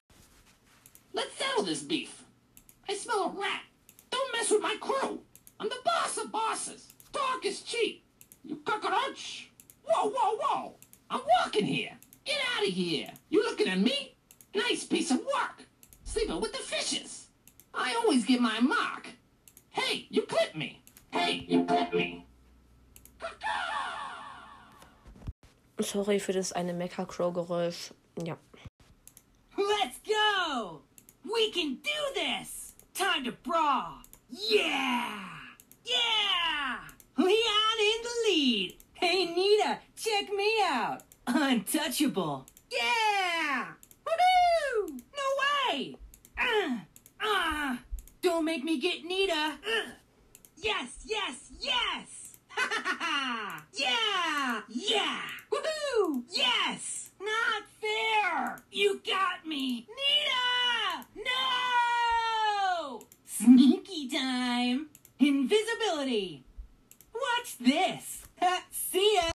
Let's 1.20 1.36
settle 1.36 1.64
this 1.66 1.84
beef. 1.84 2.24
I 2.88 2.96
smell 2.96 3.26
a 3.26 3.42
rat. 3.42 3.64
Don't 4.10 4.32
mess 4.32 4.50
with 4.52 4.62
my 4.62 4.78
crew. 4.80 5.20
I'm 5.60 5.68
the 5.68 5.76
boss 5.84 6.18
of 6.18 6.32
bosses. 6.32 6.94
Talk 7.12 7.46
is 7.46 7.62
cheap. 7.62 8.06
You 8.46 8.56
cockroach. 8.64 9.52
Whoa, 9.84 10.12
whoa, 10.16 10.38
whoa. 10.42 10.76
I'm 11.10 11.20
walking 11.42 11.66
here. 11.66 11.92
Get 12.24 12.38
out 12.56 12.66
of 12.66 12.74
here. 12.74 13.10
You 13.30 13.44
looking 13.44 13.68
at 13.68 13.80
me? 13.80 14.16
Nice 14.56 14.86
piece 14.86 15.12
of 15.12 15.18
work. 15.18 15.68
Sleeping 16.06 16.40
with 16.40 16.54
the 16.54 16.60
fishes. 16.60 17.28
I 17.74 17.96
always 17.96 18.24
get 18.24 18.40
my 18.40 18.62
mark. 18.62 19.10
Hey, 19.72 20.08
you 20.10 20.22
clipped 20.22 20.56
me. 20.56 20.82
Hey, 21.12 21.44
you 21.50 21.66
clipped 21.66 21.94
me. 21.94 22.26
Sorry 25.82 26.22
für 26.22 26.32
das 26.32 26.54
eine 26.54 26.74
Mecha-Crow-Geräusch. 26.74 27.92
Ja. 28.24 28.38
Let's 29.58 30.00
go! 30.08 30.84
We 31.24 31.52
can 31.52 31.76
do 31.76 32.14
this! 32.16 32.74
Time 32.94 33.24
to 33.26 33.32
brawl! 33.32 34.00
Yeah! 34.30 35.30
Yeah! 35.84 36.78
Leon 37.18 37.80
in 37.80 38.02
the 38.04 38.16
lead! 38.28 38.78
Hey, 38.94 39.26
Nita, 39.26 39.80
check 39.96 40.32
me 40.34 40.52
out! 40.64 41.04
Untouchable! 41.28 42.46
Yeah! 42.72 43.68
Woohoo! 44.06 44.90
No 44.90 45.72
way! 45.74 45.96
Uh, 46.38 46.78
uh, 47.22 47.78
don't 48.22 48.46
make 48.46 48.64
me 48.64 48.80
get 48.80 49.04
Nita! 49.04 49.34
Uh, 49.34 49.92
yes, 50.56 51.04
yes, 51.06 51.52
yes! 51.60 52.38
Ha 52.50 52.70
ha 52.72 52.98
ha! 53.00 53.66
Yeah! 53.74 54.62
Yeah! 54.70 55.22
Woohoo! 55.52 56.24
Yes! 56.30 57.09
Not 57.20 57.64
fair! 57.82 58.62
You 58.72 59.02
got 59.06 59.46
me! 59.46 59.88
Nita! 59.88 61.06
No! 61.16 63.02
Sneaky 63.26 64.08
time! 64.10 64.88
Invisibility! 65.20 66.44
What's 67.12 67.56
this? 67.56 68.24
See 68.72 69.20
ya! 69.22 69.32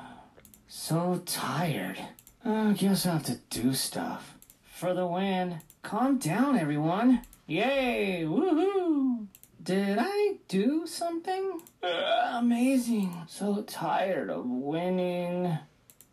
So 0.66 1.22
tired. 1.26 1.98
I 2.44 2.72
guess 2.72 3.04
I 3.04 3.12
have 3.12 3.24
to 3.24 3.36
do 3.50 3.74
stuff. 3.74 4.36
For 4.62 4.94
the 4.94 5.06
win. 5.06 5.60
Calm 5.82 6.18
down, 6.18 6.58
everyone. 6.58 7.22
Yay! 7.46 8.24
Woohoo! 8.26 9.26
Did 9.62 9.98
I 10.00 10.36
do 10.48 10.86
something? 10.86 11.60
Amazing. 11.82 13.12
So 13.26 13.62
tired 13.62 14.30
of 14.30 14.46
winning. 14.46 15.58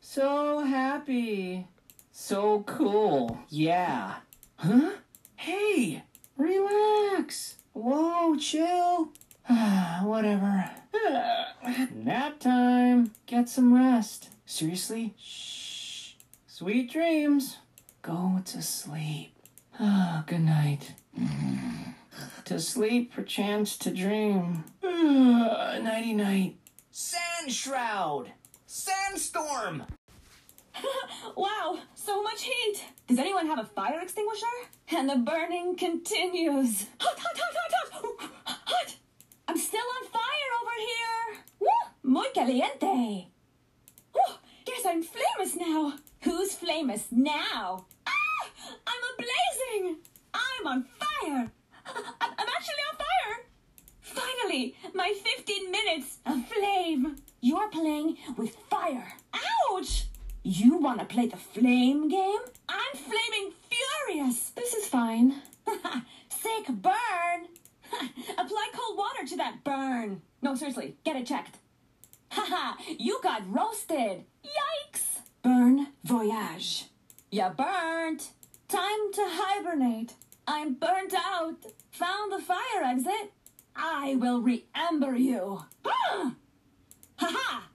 So 0.08 0.60
happy. 0.60 1.65
So 2.12 2.62
cool. 2.68 3.39
Yeah. 3.50 4.18
Huh? 4.56 4.91
Hey! 5.36 6.04
Relax. 6.38 7.56
Whoa, 7.74 8.38
chill. 8.38 9.10
Whatever. 10.04 10.70
Nap 11.91 12.39
time. 12.39 13.13
Get 13.26 13.50
some 13.50 13.74
rest. 13.74 14.30
Seriously? 14.46 15.15
Shh. 15.20 16.12
Sweet 16.46 16.91
dreams. 16.91 17.58
Go 18.04 18.41
to 18.46 18.62
sleep. 18.62 19.34
Ah, 19.80 20.24
good 20.28 20.41
night. 20.41 20.94
To 22.46 22.60
sleep, 22.60 23.12
perchance 23.12 23.76
to 23.80 23.89
dream. 23.89 24.65
Nighty 24.84 26.13
night. 26.13 26.58
Sand 26.91 27.52
shroud. 27.52 28.32
Sandstorm. 28.76 29.86
wow, 31.38 31.80
so 31.94 32.22
much 32.22 32.44
heat. 32.44 32.84
Does 33.08 33.18
anyone 33.18 33.48
have 33.48 33.58
a 33.58 33.64
fire 33.64 34.02
extinguisher? 34.02 34.46
And 34.90 35.10
the 35.10 35.16
burning 35.16 35.78
continues. 35.78 36.86
Hot, 37.00 37.18
hot, 37.18 37.38
hot, 37.38 37.72
hot, 37.72 37.92
hot. 37.94 38.32
Hot. 38.66 38.96
I'm 39.48 39.58
still 39.58 39.80
on 39.80 40.10
fire 40.10 40.52
over 40.62 40.78
here. 40.78 41.44
Woo, 41.62 42.12
muy 42.12 42.28
caliente. 42.34 43.28
Woo, 44.14 44.36
guess 44.66 44.86
I'm 44.86 45.04
famous 45.04 45.56
now. 45.56 45.94
Who's 46.24 46.56
famous 46.56 47.08
now? 47.12 47.86
Ah, 48.06 48.50
I'm 48.88 49.04
a 49.10 49.24
blazing. 49.24 50.00
I'm 50.34 50.68
on 50.68 50.86
fire. 51.00 51.50
I'm 51.86 52.48
actually 52.58 52.84
on 52.92 52.98
fire. 52.98 53.46
Finally, 54.02 54.76
my 54.94 55.14
15 55.24 55.72
minutes 55.72 56.18
of 56.26 56.46
flame. 56.50 57.16
You're 57.46 57.70
playing 57.70 58.18
with 58.38 58.56
fire. 58.72 59.14
Ouch! 59.70 60.06
You 60.42 60.80
want 60.80 60.98
to 60.98 61.06
play 61.06 61.28
the 61.28 61.38
flame 61.38 62.10
game? 62.10 62.40
I'm 62.68 62.96
flaming 62.96 63.54
furious. 63.70 64.50
This 64.56 64.74
is 64.74 64.88
fine. 64.88 65.44
Sick 66.30 66.66
burn. 66.70 67.46
Apply 68.40 68.70
cold 68.74 68.98
water 68.98 69.28
to 69.28 69.38
that 69.38 69.64
burn. 69.64 70.24
No, 70.42 70.56
seriously, 70.56 70.96
get 71.04 71.18
it 71.18 71.28
checked. 71.28 71.60
Haha, 72.32 72.82
you 72.98 73.20
got 73.22 73.44
roasted. 73.48 74.24
Yikes. 74.44 75.20
Burn 75.44 75.90
voyage. 76.04 76.86
You 77.30 77.48
burnt. 77.56 78.32
Time 78.70 79.14
to 79.14 79.22
hibernate. 79.24 80.16
I'm 80.48 80.74
burnt 80.74 81.14
out. 81.14 81.58
Found 81.92 82.32
the 82.32 82.42
fire 82.42 82.84
exit. 82.84 83.34
I 83.76 84.16
will 84.16 84.42
re-ember 84.42 85.16
you. 85.16 85.62
Ah! 85.88 86.34
Ha-ha! 87.17 87.69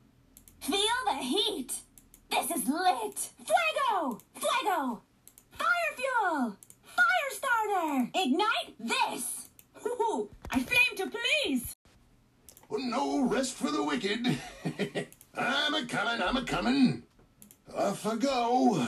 Feel 0.61 0.76
the 1.07 1.14
heat. 1.14 1.72
This 2.31 2.50
is 2.50 2.68
lit. 2.68 3.31
Fuego! 3.38 4.20
Fuego! 4.35 5.03
Fire 5.53 5.92
fuel! 5.96 6.57
Fire 6.83 7.31
starter! 7.31 8.11
Ignite 8.14 8.74
this! 8.79 9.48
Hoo-hoo! 9.83 10.29
I 10.50 10.61
flame 10.61 10.96
to 10.96 11.18
please! 11.18 11.76
Oh, 12.70 12.76
no 12.76 13.22
rest 13.22 13.55
for 13.55 13.70
the 13.70 13.83
wicked. 13.83 14.38
I'm 15.35 15.74
a 15.74 15.87
comin', 15.87 16.22
I'm 16.22 16.37
a 16.37 16.44
comin'. 16.44 17.03
Off 17.74 18.07
I 18.07 18.16
go. 18.16 18.87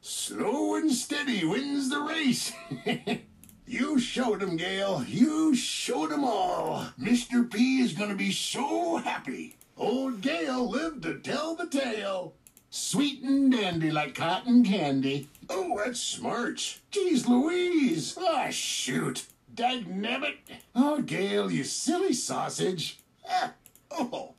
Slow 0.00 0.74
and 0.76 0.90
steady 0.90 1.44
wins 1.44 1.88
the 1.88 2.00
race. 2.00 2.52
you 3.66 3.98
showed 4.00 4.42
'em, 4.42 4.56
Gale. 4.56 5.04
You 5.06 5.54
showed 5.54 6.12
'em 6.12 6.24
all. 6.24 6.86
Mr. 6.98 7.48
P 7.50 7.80
is 7.80 7.92
gonna 7.92 8.16
be 8.16 8.32
so 8.32 8.96
happy. 8.96 9.56
Old 9.76 10.20
Gale 10.20 10.68
lived 10.68 11.02
to 11.02 11.18
tell 11.18 11.54
the 11.54 11.66
tale. 11.66 12.34
Sweet 12.70 13.22
and 13.22 13.52
dandy 13.52 13.90
like 13.90 14.14
cotton 14.14 14.64
candy. 14.64 15.28
Oh, 15.48 15.80
that's 15.84 16.00
smart. 16.00 16.78
Geez 16.90 17.26
Louise. 17.26 18.16
Ah, 18.18 18.48
shoot. 18.50 19.26
Dagnabbit. 19.54 20.36
Oh, 20.74 21.02
Gale, 21.02 21.50
you 21.50 21.64
silly 21.64 22.12
sausage. 22.12 22.98
Ah, 23.28 23.52
oh. 23.90 24.34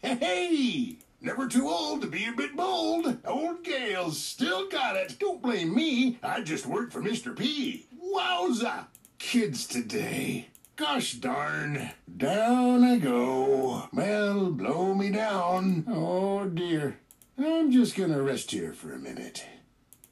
Hey, 0.00 0.96
never 1.20 1.48
too 1.48 1.68
old 1.68 2.02
to 2.02 2.06
be 2.06 2.26
a 2.26 2.32
bit 2.32 2.56
bold. 2.56 3.18
Old 3.26 3.64
Gale's 3.64 4.18
still 4.18 4.68
got 4.68 4.96
it. 4.96 5.18
Don't 5.18 5.42
blame 5.42 5.74
me. 5.74 6.18
I 6.22 6.40
just 6.40 6.66
work 6.66 6.90
for 6.92 7.02
Mr. 7.02 7.36
P. 7.36 7.86
Wowza. 8.14 8.86
Kids 9.18 9.66
today. 9.66 10.48
Gosh 10.76 11.12
darn. 11.14 11.90
Down 12.16 12.82
I 12.82 12.98
go. 12.98 13.88
Well, 13.92 14.50
blow 14.50 14.92
me 14.94 15.10
down. 15.10 15.84
Oh, 15.88 16.46
dear. 16.46 16.98
I'm 17.38 17.70
just 17.70 17.94
gonna 17.94 18.20
rest 18.20 18.50
here 18.50 18.72
for 18.72 18.92
a 18.92 18.98
minute. 18.98 19.44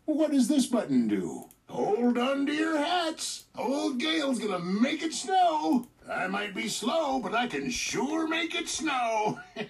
What 0.04 0.30
does 0.30 0.46
this 0.46 0.66
button 0.66 1.08
do? 1.08 1.46
Hold 1.68 2.16
on 2.16 2.46
to 2.46 2.52
your 2.52 2.78
hats. 2.78 3.46
Old 3.56 3.98
Gale's 3.98 4.38
gonna 4.38 4.60
make 4.60 5.02
it 5.02 5.14
snow. 5.14 5.88
I 6.08 6.28
might 6.28 6.54
be 6.54 6.68
slow, 6.68 7.18
but 7.18 7.34
I 7.34 7.48
can 7.48 7.68
sure 7.68 8.28
make 8.28 8.54
it 8.54 8.68
snow. 8.68 9.40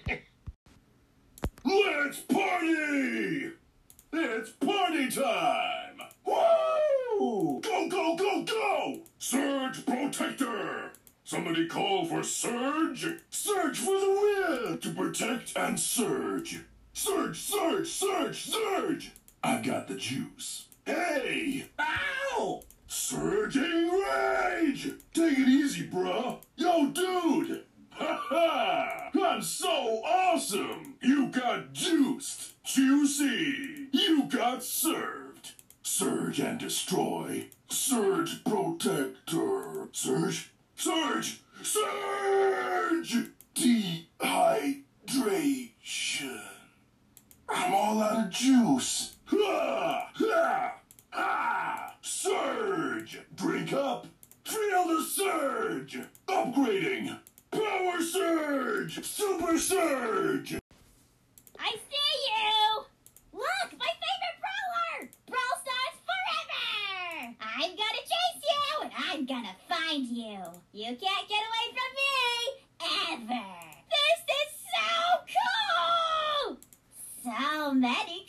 Let's 1.65 2.19
party! 2.19 3.51
It's 4.11 4.49
party 4.59 5.09
time! 5.09 6.01
Woo! 6.25 7.61
Go, 7.61 7.87
go, 7.89 8.15
go, 8.15 8.43
go! 8.43 8.99
Surge 9.17 9.85
Protector! 9.85 10.82
Somebody 11.25 11.67
call 11.67 12.05
for 12.05 12.21
Surge! 12.21 13.07
Surge 13.29 13.79
for 13.79 13.97
the 13.99 14.67
win! 14.69 14.77
To 14.79 14.89
protect 14.91 15.55
and 15.55 15.79
surge! 15.79 16.59
Surge, 16.91 17.39
surge, 17.39 17.87
surge, 17.87 18.43
surge! 18.43 19.11
I've 19.41 19.63
got 19.63 19.87
the 19.87 19.95
juice. 19.95 20.67
Hey! 20.85 21.65
Ow! 21.79 22.63
Surging 22.87 23.89
rage! 23.89 24.91
Take 25.13 25.39
it 25.39 25.47
easy, 25.47 25.87
bruh. 25.87 26.39
Yo, 26.57 26.87
dude! 26.87 27.63
Ha 27.91 28.19
ha! 28.21 29.09
I'm 29.23 29.41
so 29.41 30.01
awesome! 30.03 30.95
You 31.01 31.27
got 31.27 31.71
juiced! 31.71 32.61
Juicy! 32.65 33.87
You 33.91 34.23
got 34.23 34.61
served! 34.61 35.51
Surge 35.81 36.39
and 36.39 36.59
destroy. 36.59 37.47
Surge 37.69 38.43
protector. 38.43 39.87
Surge? 39.93 40.52
Surge! 40.75 41.41
Surge! 41.61 43.17
Dehydration. 43.55 44.83
I'm 47.49 47.73
all 47.73 48.01
out 48.01 48.25
of 48.25 48.29
juice. 48.31 49.15
Ah! 51.15 51.95
Surge! 52.01 53.19
Drink 53.35 53.73
up! 53.73 54.07
Feel 54.45 54.87
the 54.87 55.03
surge! 55.03 55.99
Upgrading! 56.27 57.19
Power 57.51 58.01
surge! 58.01 59.03
Super 59.05 59.57
surge! 59.59 60.57
I 61.59 61.69
see 61.69 62.13
you! 62.27 62.85
Look, 63.33 63.69
my 63.77 63.91
favorite 64.01 64.39
brawler! 64.41 65.09
Brawl 65.27 65.55
Stars 65.61 65.97
forever! 66.07 67.35
I'm 67.39 67.71
gonna 67.75 68.03
chase 68.11 68.41
you, 68.49 68.65
and 69.11 69.12
Gonna 69.27 69.55
find 69.69 70.05
you. 70.05 70.39
You 70.73 70.97
can't 70.97 70.99
get 70.99 71.43
away 71.47 71.67
from 71.71 71.91
me, 71.95 72.11
ever. 73.13 73.45
This 73.89 74.19
is 74.41 74.49
so 74.75 74.91
cool! 76.43 76.57
So 77.23 77.73
many 77.73 78.22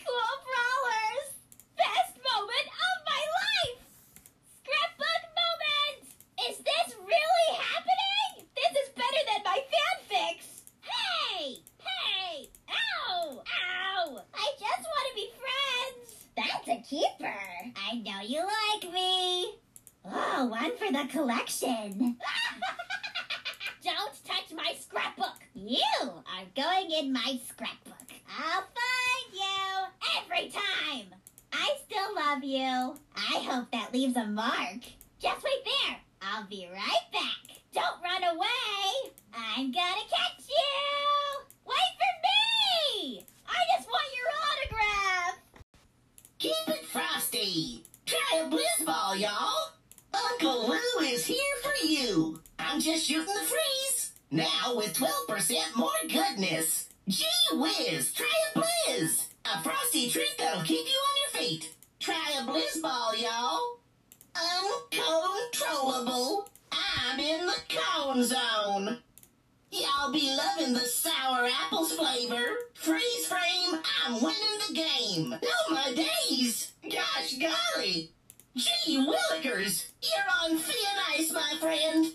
I'm 74.07 74.22
winning 74.22 74.59
the 74.68 74.74
game. 74.74 75.34
Oh 75.42 75.72
my 75.72 75.94
days. 75.94 76.72
Gosh 76.82 77.38
golly. 77.38 78.11
Gee 78.55 78.98
willikers, 78.98 79.86
you're 80.02 80.52
on 80.52 80.59
thin 80.59 80.98
ice, 81.14 81.32
my 81.32 81.57
friend. 81.59 82.12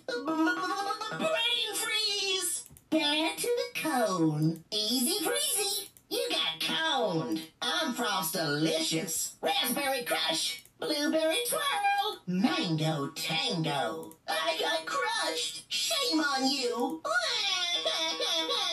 Brain 1.17 1.73
freeze. 1.73 2.65
Back 2.91 3.37
to 3.37 3.47
the 3.47 3.79
cone. 3.81 4.63
Easy 4.71 5.25
breezy. 5.25 5.89
You 6.09 6.29
got 6.29 6.59
coned. 6.59 7.41
I'm 7.59 7.95
Frostalicious. 7.95 9.31
Raspberry 9.41 10.03
Crush. 10.03 10.63
Blueberry 10.79 11.39
Twirl. 11.49 12.19
Mango 12.27 13.09
Tango. 13.15 14.13
I 14.27 14.57
got 14.59 14.85
crushed. 14.85 15.65
Shame 15.71 16.19
on 16.19 16.51
you. 16.51 17.01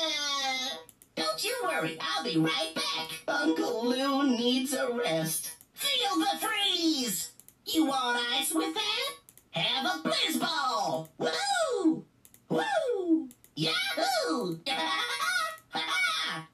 You 1.46 1.54
worry, 1.62 1.96
I'll 2.00 2.24
be 2.24 2.36
right 2.38 2.72
back. 2.74 3.08
Uncle 3.28 3.88
Lou 3.88 4.36
needs 4.36 4.72
a 4.72 4.92
rest. 4.92 5.52
Feel 5.74 6.18
the 6.18 6.40
freeze! 6.40 7.30
You 7.64 7.86
want 7.86 8.18
ice 8.32 8.52
with 8.52 8.74
that? 8.74 9.10
Have 9.52 9.84
a 9.84 10.08
blizz 10.08 10.40
ball! 10.40 11.08
Woo! 11.18 12.04
Woo! 12.48 13.28
Yahoo! 13.54 14.58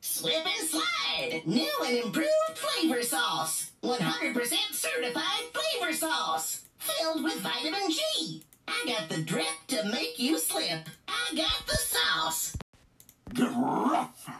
Slip 0.00 0.44
and 0.44 0.68
slide! 0.68 1.42
New 1.46 1.72
and 1.86 1.98
improved 1.98 2.56
flavor 2.56 3.04
sauce! 3.04 3.70
100% 3.84 4.34
certified 4.72 5.44
flavor 5.52 5.92
sauce! 5.92 6.64
Filled 6.78 7.22
with 7.22 7.38
vitamin 7.38 7.88
G! 7.88 8.42
I 8.66 8.82
got 8.88 9.08
the 9.08 9.22
drip 9.22 9.46
to 9.68 9.84
make 9.84 10.18
you 10.18 10.36
slip! 10.36 10.88
I 11.06 11.32
got 11.36 11.64
the 11.68 11.76
sauce! 11.76 12.56
Get 13.32 13.50
rough! 13.56 14.30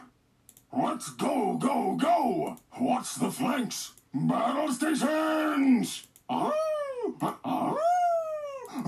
Let's 0.71 1.09
go, 1.11 1.55
go, 1.57 1.95
go! 1.95 2.57
What's 2.73 3.15
the 3.15 3.31
flanks? 3.31 3.93
Battle 4.13 4.71
stations! 4.71 6.07
Ah, 6.29 6.51
ah, 7.43 7.75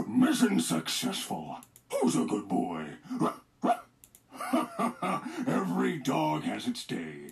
Mission 0.08 0.60
successful. 0.60 1.58
Who's 1.92 2.16
a 2.16 2.26
good 2.26 2.48
boy? 2.48 2.86
Every 5.48 6.00
dog 6.00 6.44
has 6.44 6.68
its 6.68 6.86
day. 6.86 7.32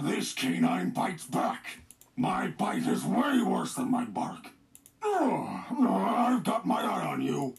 This 0.00 0.32
canine 0.32 0.90
bites 0.90 1.24
back. 1.24 1.78
My 2.16 2.48
bite 2.48 2.86
is 2.86 3.04
way 3.04 3.42
worse 3.42 3.74
than 3.74 3.90
my 3.90 4.04
bark. 4.04 4.50
I've 5.02 6.44
got 6.44 6.66
my 6.66 6.82
eye 6.82 7.06
on 7.06 7.22
you. 7.22 7.54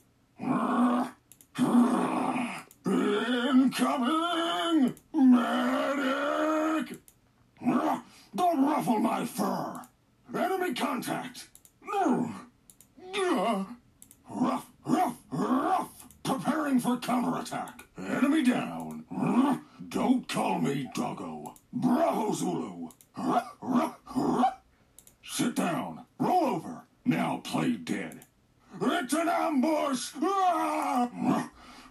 Incoming! 2.85 4.93
Medic! 5.13 6.97
Don't 8.35 8.65
ruffle 8.65 8.99
my 8.99 9.25
fur! 9.25 9.81
Enemy 10.35 10.73
contact! 10.75 11.47
Rough, 14.29 14.65
rough, 14.85 15.15
rough! 15.31 15.89
Preparing 16.23 16.79
for 16.79 16.97
counterattack. 16.97 17.85
Enemy 17.97 18.43
down. 18.43 19.05
Don't 19.89 20.27
call 20.27 20.59
me 20.59 20.89
doggo. 20.93 21.55
Bravo 21.71 22.33
Zulu. 22.33 22.89
Sit 25.23 25.55
down. 25.55 26.05
Roll 26.19 26.43
over. 26.43 26.83
Now 27.05 27.41
play 27.43 27.73
dead. 27.73 28.21
It's 28.81 29.13
an 29.13 29.29
ambush! 29.29 30.11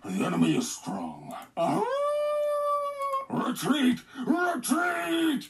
The 0.04 0.24
enemy 0.24 0.56
is 0.58 0.70
strong. 0.70 1.34
Ah! 1.56 1.82
Retreat! 3.30 4.00
Retreat! 4.26 5.48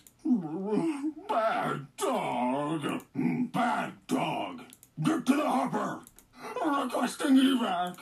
Bad 1.29 1.87
dog! 1.97 3.03
Bad 3.15 3.93
dog! 4.07 4.63
Get 5.03 5.27
to 5.27 5.37
the 5.37 5.51
hopper! 5.51 6.01
Requesting 6.65 7.37
evac! 7.37 7.99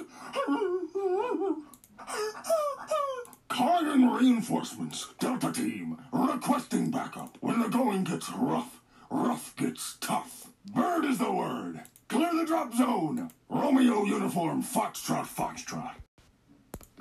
Calling 3.48 4.02
in 4.02 4.10
reinforcements. 4.10 5.08
Delta 5.18 5.52
team. 5.52 5.96
Requesting 6.12 6.90
backup. 6.90 7.38
When 7.40 7.60
the 7.60 7.68
going 7.68 8.04
gets 8.04 8.30
rough, 8.30 8.82
rough 9.10 9.56
gets 9.56 9.96
tough. 10.00 10.50
Bird 10.74 11.06
is 11.06 11.16
the 11.16 11.32
word. 11.32 11.80
Clear 12.08 12.34
the 12.34 12.44
drop 12.44 12.74
zone. 12.74 13.30
Romeo 13.48 14.04
uniform, 14.04 14.62
Foxtrot, 14.62 15.26
Foxtrot. 15.26 15.94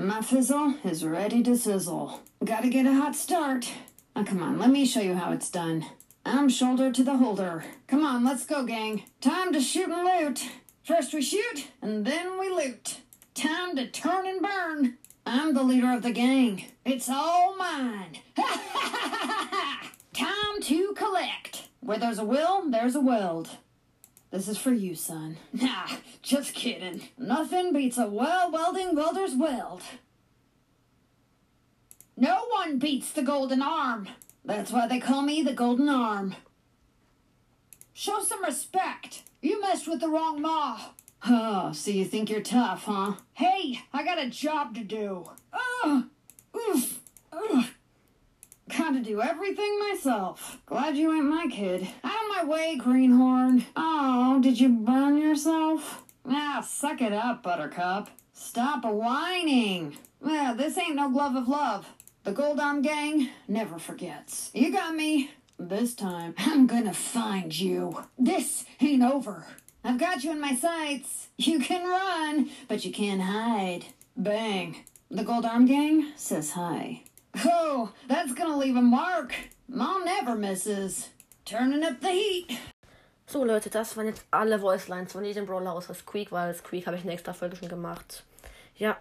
My 0.01 0.19
fizzle 0.21 0.73
is 0.83 1.05
ready 1.05 1.43
to 1.43 1.55
sizzle. 1.55 2.21
Gotta 2.43 2.69
get 2.69 2.87
a 2.87 2.93
hot 2.95 3.15
start. 3.15 3.71
Now, 4.15 4.23
come 4.23 4.41
on, 4.41 4.57
let 4.57 4.71
me 4.71 4.83
show 4.83 4.99
you 4.99 5.13
how 5.13 5.31
it's 5.31 5.51
done. 5.51 5.85
I'm 6.25 6.49
shoulder 6.49 6.91
to 6.91 7.03
the 7.03 7.17
holder. 7.17 7.63
Come 7.85 8.03
on, 8.03 8.25
let's 8.25 8.43
go, 8.43 8.63
gang. 8.63 9.03
Time 9.21 9.53
to 9.53 9.61
shoot 9.61 9.89
and 9.89 10.03
loot. 10.03 10.49
First 10.83 11.13
we 11.13 11.21
shoot, 11.21 11.67
and 11.83 12.03
then 12.03 12.39
we 12.39 12.49
loot. 12.49 13.01
Time 13.35 13.75
to 13.75 13.85
turn 13.91 14.25
and 14.25 14.41
burn. 14.41 14.97
I'm 15.27 15.53
the 15.53 15.61
leader 15.61 15.93
of 15.93 16.01
the 16.01 16.11
gang. 16.11 16.65
It's 16.83 17.07
all 17.07 17.55
mine. 17.55 18.17
Time 20.13 20.61
to 20.61 20.93
collect. 20.95 21.67
Where 21.79 21.99
there's 21.99 22.17
a 22.17 22.25
will, 22.25 22.71
there's 22.71 22.95
a 22.95 23.01
weld. 23.01 23.49
This 24.31 24.47
is 24.47 24.57
for 24.57 24.71
you, 24.71 24.95
son. 24.95 25.37
Nah, 25.53 25.87
just 26.21 26.53
kidding. 26.53 27.09
Nothing 27.17 27.73
beats 27.73 27.97
a 27.97 28.07
well 28.07 28.49
welding 28.51 28.95
welder's 28.95 29.35
weld. 29.35 29.83
No 32.15 32.45
one 32.49 32.79
beats 32.79 33.11
the 33.11 33.23
golden 33.23 33.61
arm. 33.61 34.07
That's 34.45 34.71
why 34.71 34.87
they 34.87 34.99
call 34.99 35.21
me 35.21 35.43
the 35.43 35.53
golden 35.53 35.89
arm. 35.89 36.35
Show 37.93 38.21
some 38.23 38.43
respect. 38.43 39.23
You 39.41 39.61
messed 39.61 39.87
with 39.87 39.99
the 39.99 40.07
wrong 40.09 40.41
ma. 40.41 40.79
Oh, 41.27 41.71
so 41.71 41.91
you 41.91 42.05
think 42.05 42.29
you're 42.29 42.41
tough, 42.41 42.85
huh? 42.85 43.13
Hey, 43.33 43.81
I 43.93 44.03
got 44.03 44.17
a 44.17 44.29
job 44.29 44.73
to 44.75 44.83
do. 44.83 45.29
Ugh. 45.83 46.05
Oof. 46.55 46.99
Ugh. 47.31 47.65
Gotta 48.77 48.99
do 48.99 49.21
everything 49.21 49.79
myself. 49.79 50.59
Glad 50.65 50.95
you 50.95 51.13
ain't 51.13 51.25
my 51.25 51.47
kid. 51.47 51.87
Out 52.05 52.23
of 52.23 52.29
my 52.29 52.43
way, 52.45 52.77
greenhorn. 52.77 53.65
Oh, 53.75 54.39
did 54.41 54.61
you 54.61 54.69
burn 54.69 55.17
yourself? 55.17 56.03
Ah, 56.25 56.65
suck 56.65 57.01
it 57.01 57.11
up, 57.11 57.43
Buttercup. 57.43 58.09
Stop 58.31 58.85
whining. 58.85 59.97
Well, 60.21 60.55
this 60.55 60.77
ain't 60.77 60.95
no 60.95 61.09
glove 61.09 61.35
of 61.35 61.49
love. 61.49 61.85
The 62.23 62.31
Gold 62.31 62.61
Arm 62.61 62.81
Gang 62.81 63.29
never 63.47 63.77
forgets. 63.77 64.51
You 64.53 64.71
got 64.71 64.95
me. 64.95 65.31
This 65.59 65.93
time, 65.93 66.33
I'm 66.37 66.65
gonna 66.65 66.93
find 66.93 67.57
you. 67.57 68.03
This 68.17 68.63
ain't 68.79 69.03
over. 69.03 69.47
I've 69.83 69.99
got 69.99 70.23
you 70.23 70.31
in 70.31 70.39
my 70.39 70.55
sights. 70.55 71.27
You 71.37 71.59
can 71.59 71.87
run, 71.87 72.49
but 72.69 72.85
you 72.85 72.93
can't 72.93 73.21
hide. 73.21 73.85
Bang. 74.15 74.77
The 75.09 75.23
Gold 75.23 75.45
Arm 75.45 75.65
Gang 75.65 76.13
says 76.15 76.51
hi. 76.51 77.03
Oh, 77.45 77.93
that's 78.07 78.30
leave 78.61 78.77
a 78.77 78.81
mark. 78.81 79.33
Mom 79.67 80.05
never 80.05 80.35
misses. 80.35 81.09
Turning 81.45 81.83
up 81.83 81.99
the 81.99 82.09
heat. 82.09 82.59
So 83.25 83.43
Leute, 83.43 83.71
das 83.71 83.97
waren 83.97 84.05
jetzt 84.05 84.23
alle 84.29 84.61
Voicelines 84.61 85.13
von 85.13 85.23
jedem 85.23 85.47
Brawler 85.47 85.73
außer 85.73 85.95
Squeak, 85.95 86.31
weil 86.31 86.53
Squeak 86.53 86.85
habe 86.85 86.95
ich 86.95 87.01
in 87.01 87.07
der 87.07 87.15
extra 87.15 87.33
Folge 87.33 87.55
schon 87.55 87.69
gemacht. 87.69 88.23
Ja, 88.75 88.97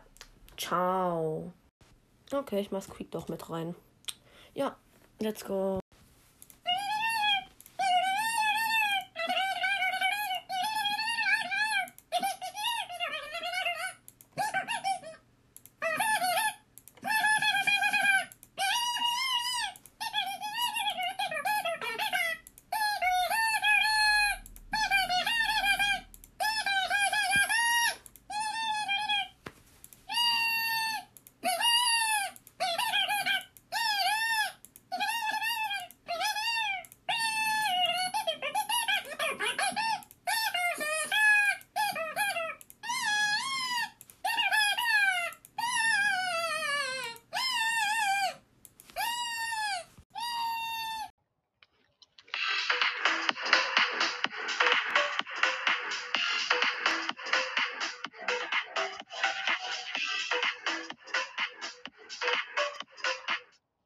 ciao. 0.57 1.53
Okay, 2.33 2.61
ich 2.61 2.71
mach 2.71 2.83
Squeak 2.83 3.11
doch 3.11 3.29
mit 3.29 3.51
rein. 3.51 3.75
Ja, 4.55 4.77
let's 5.21 5.45
go. 5.45 5.81